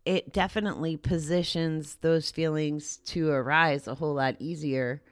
it 0.04 0.32
definitely 0.32 0.96
positions 0.96 1.96
those 2.00 2.30
feelings 2.30 2.96
to 2.96 3.30
arise 3.30 3.86
a 3.86 3.94
whole 3.94 4.14
lot 4.14 4.36
easier 4.40 5.02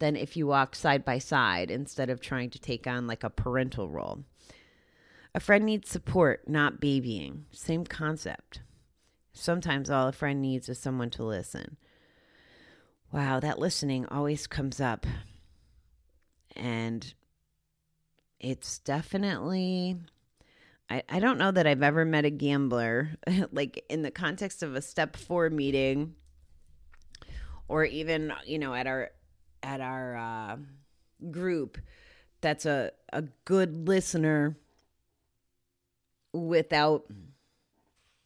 than 0.00 0.16
if 0.16 0.36
you 0.36 0.46
walk 0.46 0.74
side 0.74 1.04
by 1.04 1.18
side 1.18 1.70
instead 1.70 2.10
of 2.10 2.20
trying 2.20 2.50
to 2.50 2.58
take 2.58 2.86
on 2.86 3.06
like 3.06 3.24
a 3.24 3.30
parental 3.30 3.88
role. 3.88 4.24
A 5.34 5.40
friend 5.40 5.64
needs 5.64 5.90
support, 5.90 6.48
not 6.48 6.80
babying. 6.80 7.46
Same 7.50 7.84
concept. 7.84 8.60
Sometimes 9.32 9.90
all 9.90 10.08
a 10.08 10.12
friend 10.12 10.40
needs 10.40 10.68
is 10.68 10.78
someone 10.78 11.10
to 11.10 11.24
listen. 11.24 11.76
Wow, 13.12 13.40
that 13.40 13.58
listening 13.58 14.06
always 14.06 14.46
comes 14.46 14.80
up. 14.80 15.06
And 16.54 17.14
it's 18.38 18.78
definitely 18.78 19.96
I, 20.90 21.18
don't 21.18 21.38
know 21.38 21.50
that 21.50 21.66
I've 21.66 21.82
ever 21.82 22.04
met 22.04 22.24
a 22.24 22.30
gambler 22.30 23.16
like 23.52 23.84
in 23.88 24.02
the 24.02 24.10
context 24.10 24.62
of 24.62 24.76
a 24.76 24.82
step 24.82 25.16
four 25.16 25.50
meeting 25.50 26.14
or 27.68 27.84
even, 27.84 28.32
you 28.44 28.58
know, 28.58 28.74
at 28.74 28.86
our 28.86 29.10
at 29.62 29.80
our 29.80 30.16
uh, 30.16 30.56
group 31.30 31.78
that's 32.42 32.66
a, 32.66 32.92
a 33.12 33.22
good 33.46 33.88
listener 33.88 34.58
without 36.34 37.06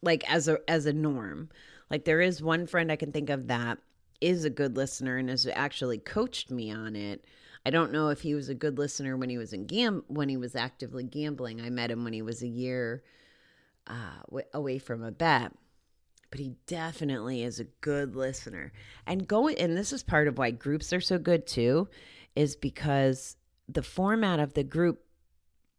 like 0.02 0.28
as 0.30 0.48
a 0.48 0.58
as 0.68 0.86
a 0.86 0.92
norm. 0.92 1.50
Like 1.90 2.04
there 2.04 2.20
is 2.20 2.42
one 2.42 2.66
friend 2.66 2.90
I 2.90 2.96
can 2.96 3.12
think 3.12 3.30
of 3.30 3.46
that 3.46 3.78
is 4.20 4.44
a 4.44 4.50
good 4.50 4.76
listener 4.76 5.16
and 5.16 5.28
has 5.28 5.46
actually 5.46 5.98
coached 5.98 6.50
me 6.50 6.72
on 6.72 6.96
it. 6.96 7.24
I 7.64 7.70
don't 7.70 7.92
know 7.92 8.08
if 8.08 8.22
he 8.22 8.34
was 8.34 8.48
a 8.48 8.54
good 8.54 8.78
listener 8.78 9.16
when 9.16 9.30
he 9.30 9.38
was 9.38 9.52
in 9.52 9.66
gam 9.66 10.04
when 10.08 10.28
he 10.28 10.36
was 10.36 10.56
actively 10.56 11.04
gambling. 11.04 11.60
I 11.60 11.70
met 11.70 11.90
him 11.90 12.04
when 12.04 12.12
he 12.12 12.22
was 12.22 12.42
a 12.42 12.48
year 12.48 13.02
uh, 13.86 14.22
w- 14.26 14.46
away 14.52 14.78
from 14.78 15.02
a 15.02 15.10
bet, 15.10 15.52
but 16.30 16.40
he 16.40 16.54
definitely 16.66 17.42
is 17.42 17.60
a 17.60 17.64
good 17.64 18.16
listener. 18.16 18.72
And 19.06 19.28
going 19.28 19.58
and 19.58 19.76
this 19.76 19.92
is 19.92 20.02
part 20.02 20.28
of 20.28 20.38
why 20.38 20.50
groups 20.50 20.92
are 20.92 21.00
so 21.00 21.18
good 21.18 21.46
too, 21.46 21.88
is 22.34 22.56
because 22.56 23.36
the 23.68 23.82
format 23.82 24.40
of 24.40 24.54
the 24.54 24.64
group 24.64 25.02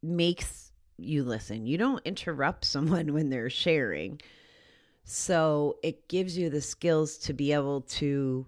makes 0.04 0.69
you 1.04 1.24
listen. 1.24 1.66
You 1.66 1.78
don't 1.78 2.06
interrupt 2.06 2.66
someone 2.66 3.14
when 3.14 3.30
they're 3.30 3.50
sharing. 3.50 4.22
So 5.04 5.78
it 5.82 6.08
gives 6.08 6.38
you 6.38 6.50
the 6.50 6.62
skills 6.62 7.18
to 7.20 7.34
be 7.34 7.52
able 7.54 7.82
to 7.82 8.46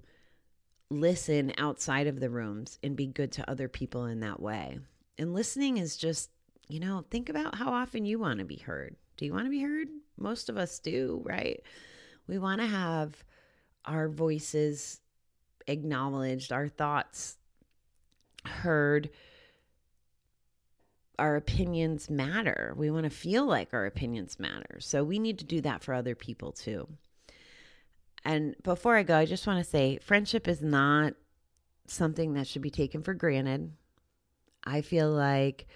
listen 0.90 1.54
outside 1.58 2.08
of 2.08 2.20
the 2.20 2.30
rooms 2.30 2.78
and 2.84 2.96
be 2.96 3.08
good 3.08 3.32
to 3.34 3.50
other 3.50 3.68
people 3.68 4.06
in 4.06 4.20
that 4.20 4.40
way. 4.40 4.80
And 5.18 5.34
listening 5.34 5.78
is 5.78 5.98
just, 5.98 6.30
you 6.68 6.80
know, 6.80 7.06
think 7.10 7.30
about 7.30 7.56
how 7.56 7.72
often 7.72 8.06
you 8.06 8.20
want 8.20 8.40
to 8.40 8.46
be 8.46 8.58
heard. 8.58 8.96
Do 9.18 9.26
you 9.26 9.34
want 9.34 9.46
to 9.46 9.52
be 9.52 9.62
heard? 9.62 9.88
Most 10.18 10.50
of 10.50 10.58
us 10.58 10.80
do, 10.80 11.22
right? 11.24 11.62
We 12.28 12.38
want 12.38 12.62
to 12.62 12.68
have 12.68 13.24
our 13.86 14.10
voices 14.10 15.00
acknowledged, 15.68 16.52
our 16.52 16.68
thoughts 16.68 17.38
heard 18.46 19.10
our 21.20 21.36
opinions 21.36 22.10
matter. 22.10 22.74
We 22.76 22.90
want 22.90 23.04
to 23.04 23.10
feel 23.10 23.46
like 23.46 23.74
our 23.74 23.86
opinions 23.86 24.40
matter. 24.40 24.80
So 24.80 25.04
we 25.04 25.20
need 25.20 25.40
to 25.40 25.46
do 25.46 25.62
that 25.62 25.84
for 25.84 25.94
other 25.94 26.16
people 26.16 26.52
too. 26.52 26.88
And 28.24 28.56
before 28.64 28.96
I 28.96 29.04
go, 29.04 29.18
I 29.18 29.26
just 29.26 29.48
want 29.48 29.64
to 29.64 29.70
say 29.70 30.00
friendship 30.02 30.48
is 30.48 30.62
not 30.62 31.14
something 31.88 32.34
that 32.34 32.48
should 32.48 32.62
be 32.62 32.70
taken 32.70 33.04
for 33.04 33.14
granted. 33.14 33.72
I 34.64 34.82
feel 34.82 35.10
like 35.10 35.68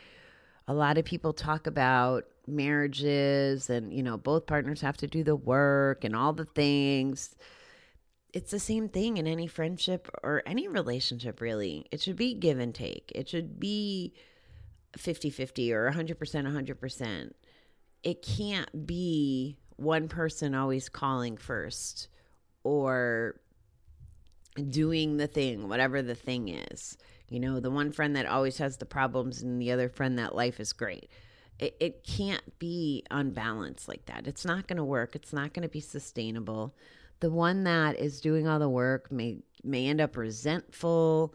a 0.68 0.74
lot 0.74 0.98
of 0.98 1.06
people 1.06 1.34
talk 1.34 1.68
about 1.68 2.26
marriages 2.48 3.70
and, 3.70 3.94
you 3.94 4.04
know, 4.04 4.18
both 4.18 4.46
partners 4.46 4.82
have 4.82 4.98
to 4.98 5.08
do 5.08 5.24
the 5.24 5.36
work 5.36 6.04
and 6.04 6.16
all 6.16 6.34
the 6.34 6.46
things. 6.46 7.36
It's 8.34 8.52
the 8.52 8.60
same 8.60 8.90
thing 8.90 9.18
in 9.18 9.28
any 9.28 9.48
friendship 9.48 10.10
or 10.22 10.44
any 10.46 10.68
relationship, 10.68 11.42
really. 11.42 11.86
It 11.92 12.02
should 12.02 12.16
be 12.16 12.34
give 12.34 12.60
and 12.60 12.76
take. 12.76 13.12
It 13.16 13.30
should 13.30 13.60
be 13.60 14.14
50 14.98 15.30
50 15.30 15.74
or 15.74 15.92
100% 15.92 16.16
100%. 16.16 17.32
It 18.04 18.22
can't 18.22 18.86
be 18.86 19.58
one 19.78 20.08
person 20.08 20.56
always 20.56 20.90
calling 20.90 21.38
first 21.38 22.08
or 22.64 23.40
doing 24.70 25.18
the 25.18 25.28
thing, 25.28 25.68
whatever 25.68 26.02
the 26.02 26.16
thing 26.16 26.50
is. 26.50 26.98
You 27.30 27.40
know, 27.40 27.60
the 27.60 27.72
one 27.72 27.92
friend 27.92 28.16
that 28.16 28.26
always 28.26 28.58
has 28.60 28.78
the 28.78 28.86
problems 28.86 29.42
and 29.42 29.62
the 29.62 29.72
other 29.72 29.90
friend 29.90 30.18
that 30.20 30.36
life 30.36 30.60
is 30.60 30.74
great. 30.74 31.10
It, 31.58 31.76
it 31.80 32.04
can't 32.04 32.60
be 32.60 33.04
unbalanced 33.10 33.88
like 33.88 34.06
that. 34.06 34.28
It's 34.28 34.46
not 34.46 34.68
going 34.68 34.78
to 34.78 34.84
work. 34.84 35.16
It's 35.16 35.34
not 35.34 35.54
going 35.54 35.64
to 35.64 35.70
be 35.72 35.80
sustainable. 35.80 36.76
The 37.22 37.32
one 37.32 37.64
that 37.64 37.98
is 37.98 38.22
doing 38.22 38.48
all 38.48 38.60
the 38.60 38.70
work 38.70 39.12
may 39.12 39.38
may 39.64 39.88
end 39.88 40.02
up 40.02 40.18
resentful, 40.18 41.34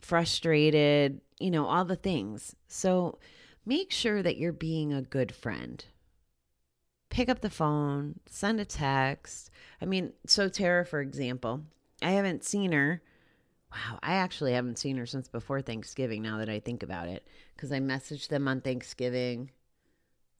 frustrated, 0.00 1.20
you 1.38 1.50
know, 1.50 1.66
all 1.66 1.84
the 1.84 1.96
things. 1.96 2.54
So 2.68 3.18
make 3.64 3.90
sure 3.90 4.22
that 4.22 4.36
you're 4.36 4.52
being 4.52 4.92
a 4.92 5.02
good 5.02 5.32
friend. 5.32 5.84
Pick 7.10 7.28
up 7.28 7.40
the 7.40 7.50
phone, 7.50 8.20
send 8.26 8.60
a 8.60 8.64
text. 8.64 9.50
I 9.80 9.84
mean, 9.84 10.12
so 10.26 10.48
Tara, 10.48 10.84
for 10.86 11.00
example, 11.00 11.62
I 12.02 12.10
haven't 12.10 12.44
seen 12.44 12.72
her. 12.72 13.02
Wow, 13.72 13.98
I 14.02 14.14
actually 14.14 14.52
haven't 14.52 14.78
seen 14.78 14.96
her 14.96 15.06
since 15.06 15.28
before 15.28 15.60
Thanksgiving 15.60 16.22
now 16.22 16.38
that 16.38 16.48
I 16.48 16.60
think 16.60 16.82
about 16.82 17.08
it. 17.08 17.26
Because 17.54 17.72
I 17.72 17.78
messaged 17.78 18.28
them 18.28 18.48
on 18.48 18.60
Thanksgiving, 18.60 19.50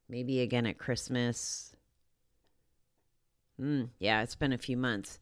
maybe 0.08 0.40
again 0.40 0.66
at 0.66 0.78
Christmas. 0.78 1.72
Mm, 3.60 3.90
yeah, 3.98 4.22
it's 4.22 4.36
been 4.36 4.52
a 4.52 4.58
few 4.58 4.76
months. 4.76 5.18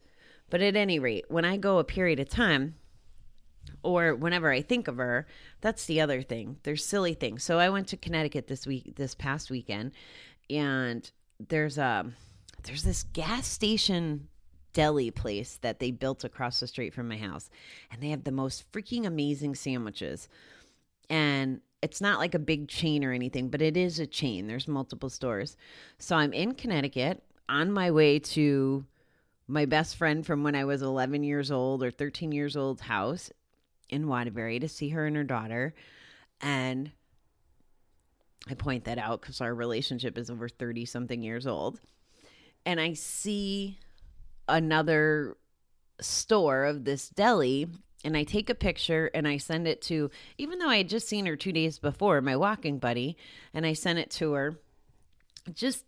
But 0.49 0.61
at 0.61 0.75
any 0.75 0.97
rate, 0.97 1.25
when 1.29 1.45
I 1.45 1.57
go 1.57 1.77
a 1.77 1.83
period 1.83 2.19
of 2.19 2.29
time, 2.29 2.75
or 3.83 4.15
whenever 4.15 4.51
I 4.51 4.61
think 4.61 4.87
of 4.87 4.97
her, 4.97 5.27
that's 5.61 5.85
the 5.85 6.01
other 6.01 6.21
thing. 6.21 6.57
There's 6.63 6.85
silly 6.85 7.13
things. 7.13 7.43
So 7.43 7.59
I 7.59 7.69
went 7.69 7.87
to 7.89 7.97
Connecticut 7.97 8.47
this 8.47 8.67
week, 8.67 8.95
this 8.95 9.15
past 9.15 9.49
weekend, 9.49 9.91
and 10.49 11.09
there's 11.47 11.77
a 11.77 12.05
there's 12.63 12.83
this 12.83 13.03
gas 13.03 13.47
station 13.47 14.27
deli 14.73 15.11
place 15.11 15.57
that 15.61 15.79
they 15.79 15.91
built 15.91 16.23
across 16.23 16.59
the 16.59 16.67
street 16.67 16.93
from 16.93 17.07
my 17.07 17.17
house, 17.17 17.49
and 17.91 18.01
they 18.01 18.09
have 18.09 18.23
the 18.23 18.31
most 18.31 18.69
freaking 18.71 19.05
amazing 19.05 19.55
sandwiches. 19.55 20.27
And 21.09 21.61
it's 21.81 22.01
not 22.01 22.19
like 22.19 22.35
a 22.35 22.39
big 22.39 22.67
chain 22.67 23.03
or 23.03 23.13
anything, 23.13 23.49
but 23.49 23.61
it 23.61 23.77
is 23.77 23.99
a 23.99 24.05
chain. 24.05 24.47
There's 24.47 24.67
multiple 24.67 25.09
stores. 25.09 25.55
So 25.97 26.15
I'm 26.15 26.33
in 26.33 26.53
Connecticut 26.53 27.23
on 27.47 27.71
my 27.71 27.89
way 27.91 28.19
to 28.19 28.85
my 29.47 29.65
best 29.65 29.95
friend 29.95 30.25
from 30.25 30.43
when 30.43 30.55
I 30.55 30.65
was 30.65 30.81
11 30.81 31.23
years 31.23 31.49
old 31.49 31.81
or 31.81 31.89
13 31.89 32.31
years 32.31 32.55
old 32.55 32.81
house 32.81 33.31
in 33.89 34.07
Waterbury 34.07 34.59
to 34.59 34.67
see 34.67 34.89
her 34.89 35.05
and 35.05 35.15
her 35.15 35.23
daughter. 35.23 35.73
And 36.41 36.91
I 38.47 38.53
point 38.53 38.85
that 38.85 38.97
out 38.97 39.21
because 39.21 39.41
our 39.41 39.53
relationship 39.53 40.17
is 40.17 40.29
over 40.29 40.47
30 40.47 40.85
something 40.85 41.21
years 41.21 41.45
old. 41.45 41.79
And 42.65 42.79
I 42.79 42.93
see 42.93 43.77
another 44.47 45.37
store 46.01 46.65
of 46.65 46.85
this 46.85 47.09
deli 47.09 47.67
and 48.03 48.15
I 48.15 48.23
take 48.23 48.49
a 48.49 48.55
picture 48.55 49.11
and 49.13 49.27
I 49.27 49.37
send 49.37 49.67
it 49.67 49.81
to, 49.83 50.09
even 50.37 50.59
though 50.59 50.69
I 50.69 50.77
had 50.77 50.89
just 50.89 51.07
seen 51.07 51.25
her 51.25 51.35
two 51.35 51.51
days 51.51 51.79
before, 51.79 52.21
my 52.21 52.35
walking 52.35 52.79
buddy, 52.79 53.17
and 53.53 53.65
I 53.65 53.73
sent 53.73 53.99
it 53.99 54.09
to 54.11 54.31
her 54.33 54.59
just 55.53 55.83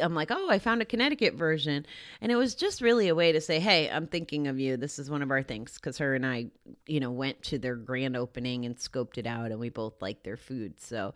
I'm 0.00 0.14
like, 0.14 0.30
oh, 0.30 0.48
I 0.50 0.58
found 0.58 0.82
a 0.82 0.86
Connecticut 0.86 1.34
version. 1.34 1.86
And 2.20 2.30
it 2.30 2.36
was 2.36 2.54
just 2.54 2.80
really 2.80 3.08
a 3.08 3.14
way 3.14 3.32
to 3.32 3.40
say, 3.40 3.58
hey, 3.58 3.90
I'm 3.90 4.06
thinking 4.06 4.46
of 4.48 4.58
you. 4.58 4.76
This 4.76 4.98
is 4.98 5.10
one 5.10 5.22
of 5.22 5.30
our 5.30 5.42
things. 5.42 5.74
Because 5.74 5.98
her 5.98 6.14
and 6.14 6.26
I, 6.26 6.46
you 6.86 7.00
know, 7.00 7.10
went 7.10 7.42
to 7.44 7.58
their 7.58 7.76
grand 7.76 8.16
opening 8.16 8.64
and 8.64 8.76
scoped 8.76 9.18
it 9.18 9.26
out, 9.26 9.50
and 9.50 9.60
we 9.60 9.68
both 9.68 10.00
liked 10.02 10.24
their 10.24 10.36
food. 10.36 10.80
So, 10.80 11.14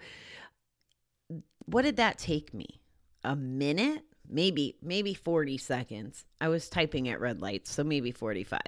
what 1.66 1.83
did 1.83 1.97
that 1.97 2.19
take 2.19 2.55
me? 2.55 2.81
A 3.25 3.37
minute? 3.37 4.03
Maybe, 4.29 4.77
maybe 4.83 5.14
40 5.14 5.59
seconds. 5.59 6.25
I 6.40 6.49
was 6.49 6.69
typing 6.69 7.09
at 7.09 7.21
red 7.21 7.40
lights, 7.40 7.73
so 7.73 7.85
maybe 7.85 8.11
45. 8.11 8.61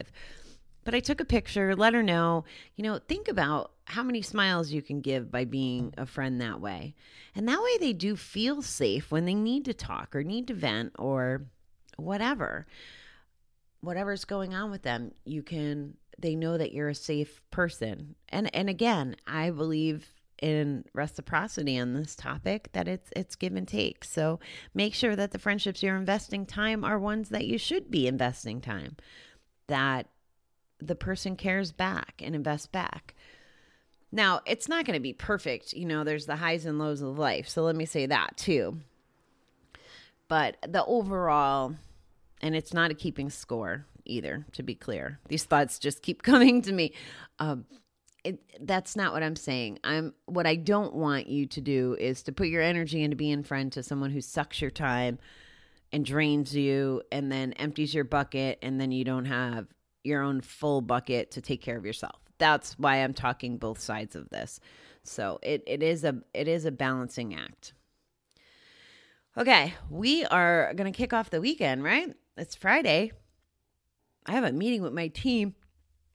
But 0.84 0.94
I 0.94 1.00
took 1.00 1.20
a 1.20 1.24
picture, 1.24 1.76
let 1.76 1.94
her 1.94 2.02
know, 2.02 2.44
you 2.76 2.82
know, 2.82 2.98
think 2.98 3.28
about 3.28 3.72
how 3.84 4.02
many 4.02 4.22
smiles 4.22 4.72
you 4.72 4.82
can 4.82 5.00
give 5.00 5.30
by 5.30 5.44
being 5.44 5.94
a 5.96 6.06
friend 6.06 6.40
that 6.40 6.60
way. 6.60 6.94
And 7.34 7.48
that 7.48 7.62
way 7.62 7.78
they 7.78 7.92
do 7.92 8.16
feel 8.16 8.62
safe 8.62 9.10
when 9.10 9.24
they 9.24 9.34
need 9.34 9.64
to 9.66 9.74
talk 9.74 10.14
or 10.14 10.22
need 10.22 10.46
to 10.48 10.54
vent 10.54 10.92
or 10.98 11.46
whatever. 11.96 12.66
Whatever's 13.80 14.24
going 14.24 14.54
on 14.54 14.70
with 14.70 14.82
them, 14.82 15.12
you 15.24 15.42
can 15.42 15.94
they 16.18 16.34
know 16.34 16.58
that 16.58 16.72
you're 16.72 16.88
a 16.88 16.94
safe 16.94 17.42
person. 17.50 18.16
And 18.28 18.54
and 18.54 18.68
again, 18.68 19.16
I 19.26 19.50
believe 19.50 20.12
in 20.40 20.84
reciprocity 20.94 21.78
on 21.78 21.94
this 21.94 22.14
topic 22.14 22.70
that 22.72 22.88
it's 22.88 23.10
it's 23.16 23.36
give 23.36 23.56
and 23.56 23.66
take. 23.66 24.04
So 24.04 24.40
make 24.74 24.94
sure 24.94 25.16
that 25.16 25.32
the 25.32 25.38
friendships 25.38 25.82
you're 25.82 25.96
investing 25.96 26.46
time 26.46 26.84
are 26.84 26.98
ones 26.98 27.28
that 27.30 27.46
you 27.46 27.58
should 27.58 27.90
be 27.90 28.06
investing 28.06 28.60
time. 28.60 28.96
That 29.68 30.08
the 30.80 30.94
person 30.94 31.36
cares 31.36 31.72
back 31.72 32.20
and 32.24 32.34
invests 32.34 32.66
back. 32.66 33.14
Now, 34.10 34.40
it's 34.46 34.68
not 34.68 34.84
going 34.86 34.94
to 34.94 35.00
be 35.00 35.12
perfect. 35.12 35.72
You 35.72 35.84
know, 35.84 36.04
there's 36.04 36.26
the 36.26 36.36
highs 36.36 36.64
and 36.64 36.78
lows 36.78 37.02
of 37.02 37.18
life. 37.18 37.48
So 37.48 37.62
let 37.62 37.76
me 37.76 37.84
say 37.84 38.06
that 38.06 38.36
too. 38.36 38.78
But 40.28 40.56
the 40.66 40.84
overall, 40.84 41.74
and 42.40 42.54
it's 42.54 42.72
not 42.72 42.90
a 42.90 42.94
keeping 42.94 43.30
score 43.30 43.86
either, 44.04 44.46
to 44.52 44.62
be 44.62 44.74
clear. 44.74 45.18
These 45.28 45.44
thoughts 45.44 45.78
just 45.78 46.02
keep 46.02 46.22
coming 46.22 46.62
to 46.62 46.72
me. 46.72 46.94
Um, 47.38 47.66
it, 48.24 48.40
that's 48.60 48.96
not 48.96 49.12
what 49.12 49.22
I'm 49.22 49.36
saying. 49.36 49.78
I'm 49.84 50.12
what 50.26 50.46
I 50.46 50.56
don't 50.56 50.94
want 50.94 51.28
you 51.28 51.46
to 51.46 51.60
do 51.60 51.96
is 51.98 52.22
to 52.24 52.32
put 52.32 52.48
your 52.48 52.62
energy 52.62 53.02
into 53.02 53.16
being 53.16 53.42
friend 53.42 53.72
to 53.72 53.82
someone 53.82 54.10
who 54.10 54.20
sucks 54.20 54.60
your 54.60 54.70
time 54.70 55.18
and 55.92 56.04
drains 56.04 56.54
you 56.54 57.02
and 57.12 57.30
then 57.30 57.52
empties 57.54 57.94
your 57.94 58.04
bucket 58.04 58.58
and 58.60 58.80
then 58.80 58.90
you 58.90 59.04
don't 59.04 59.24
have 59.26 59.66
your 60.04 60.22
own 60.22 60.40
full 60.40 60.80
bucket 60.80 61.30
to 61.32 61.40
take 61.40 61.62
care 61.62 61.76
of 61.76 61.84
yourself. 61.84 62.20
That's 62.38 62.78
why 62.78 62.96
I'm 62.96 63.14
talking 63.14 63.58
both 63.58 63.80
sides 63.80 64.14
of 64.16 64.28
this. 64.30 64.60
So 65.02 65.38
it, 65.42 65.62
it 65.66 65.82
is 65.82 66.04
a 66.04 66.16
it 66.34 66.48
is 66.48 66.64
a 66.64 66.70
balancing 66.70 67.34
act. 67.34 67.72
Okay, 69.36 69.74
we 69.90 70.24
are 70.26 70.72
gonna 70.74 70.92
kick 70.92 71.12
off 71.12 71.30
the 71.30 71.40
weekend, 71.40 71.82
right? 71.82 72.14
It's 72.36 72.54
Friday. 72.54 73.12
I 74.26 74.32
have 74.32 74.44
a 74.44 74.52
meeting 74.52 74.82
with 74.82 74.92
my 74.92 75.08
team. 75.08 75.54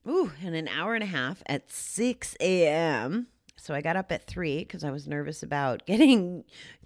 Ooh, 0.07 0.31
in 0.41 0.53
an 0.53 0.67
hour 0.67 0.95
and 0.95 1.03
a 1.03 1.07
half 1.07 1.41
at 1.45 1.71
6 1.71 2.35
a.m. 2.41 3.27
So 3.55 3.73
I 3.73 3.81
got 3.81 3.95
up 3.95 4.11
at 4.11 4.27
three 4.27 4.59
because 4.59 4.83
I 4.83 4.91
was 4.91 5.07
nervous 5.07 5.41
about 5.41 5.85
getting 5.87 6.43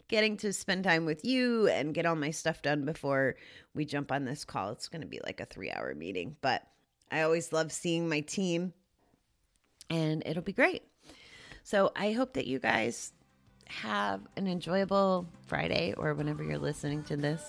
getting 0.08 0.38
to 0.38 0.54
spend 0.54 0.84
time 0.84 1.06
with 1.06 1.26
you 1.26 1.68
and 1.68 1.94
get 1.94 2.06
all 2.06 2.16
my 2.16 2.32
stuff 2.32 2.62
done 2.62 2.86
before 2.86 3.36
we 3.74 3.84
jump 3.84 4.12
on 4.12 4.24
this 4.24 4.46
call. 4.46 4.72
It's 4.72 4.88
to 4.88 5.06
be 5.06 5.20
like 5.26 5.42
a 5.42 5.46
three 5.46 5.72
hour 5.72 5.94
meeting, 5.96 6.38
but 6.42 6.64
I 7.12 7.22
always 7.22 7.54
love 7.54 7.72
seeing 7.72 8.10
my 8.10 8.22
team 8.22 8.74
and 9.90 10.24
it'll 10.26 10.44
be 10.44 10.54
great. 10.54 10.84
So 11.64 11.92
I 11.96 12.12
hope 12.12 12.34
that 12.34 12.48
you 12.48 12.60
guys 12.60 13.14
have 13.68 14.22
an 14.38 14.48
enjoyable 14.48 15.28
Friday 15.48 15.94
or 15.98 16.14
whenever 16.14 16.44
you're 16.44 16.58
listening 16.58 17.04
to 17.04 17.18
this. 17.18 17.42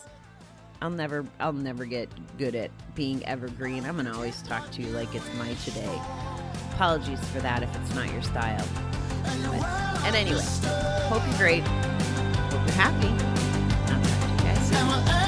I'll 0.80 0.90
never 0.90 1.24
I'll 1.40 1.52
never 1.52 1.84
get 1.84 2.08
good 2.38 2.54
at 2.54 2.70
being 2.94 3.24
evergreen. 3.26 3.84
I'm 3.84 3.96
gonna 3.96 4.14
always 4.14 4.42
talk 4.42 4.70
to 4.72 4.82
you 4.82 4.88
like 4.90 5.12
it's 5.14 5.32
my 5.34 5.52
today. 5.64 6.00
Apologies 6.74 7.20
for 7.30 7.40
that 7.40 7.62
if 7.62 7.76
it's 7.76 7.94
not 7.94 8.10
your 8.12 8.22
style. 8.22 8.66
And 10.04 10.14
anyway, 10.14 10.40
hope 11.08 11.22
you're 11.28 11.38
great. 11.38 11.66
Hope 11.66 12.66
you're 12.66 12.74
happy. 12.74 13.08
I'll 13.92 14.02
talk 14.02 14.38
to 14.38 14.44
you 14.44 14.54
guys 14.54 15.12
soon. 15.12 15.27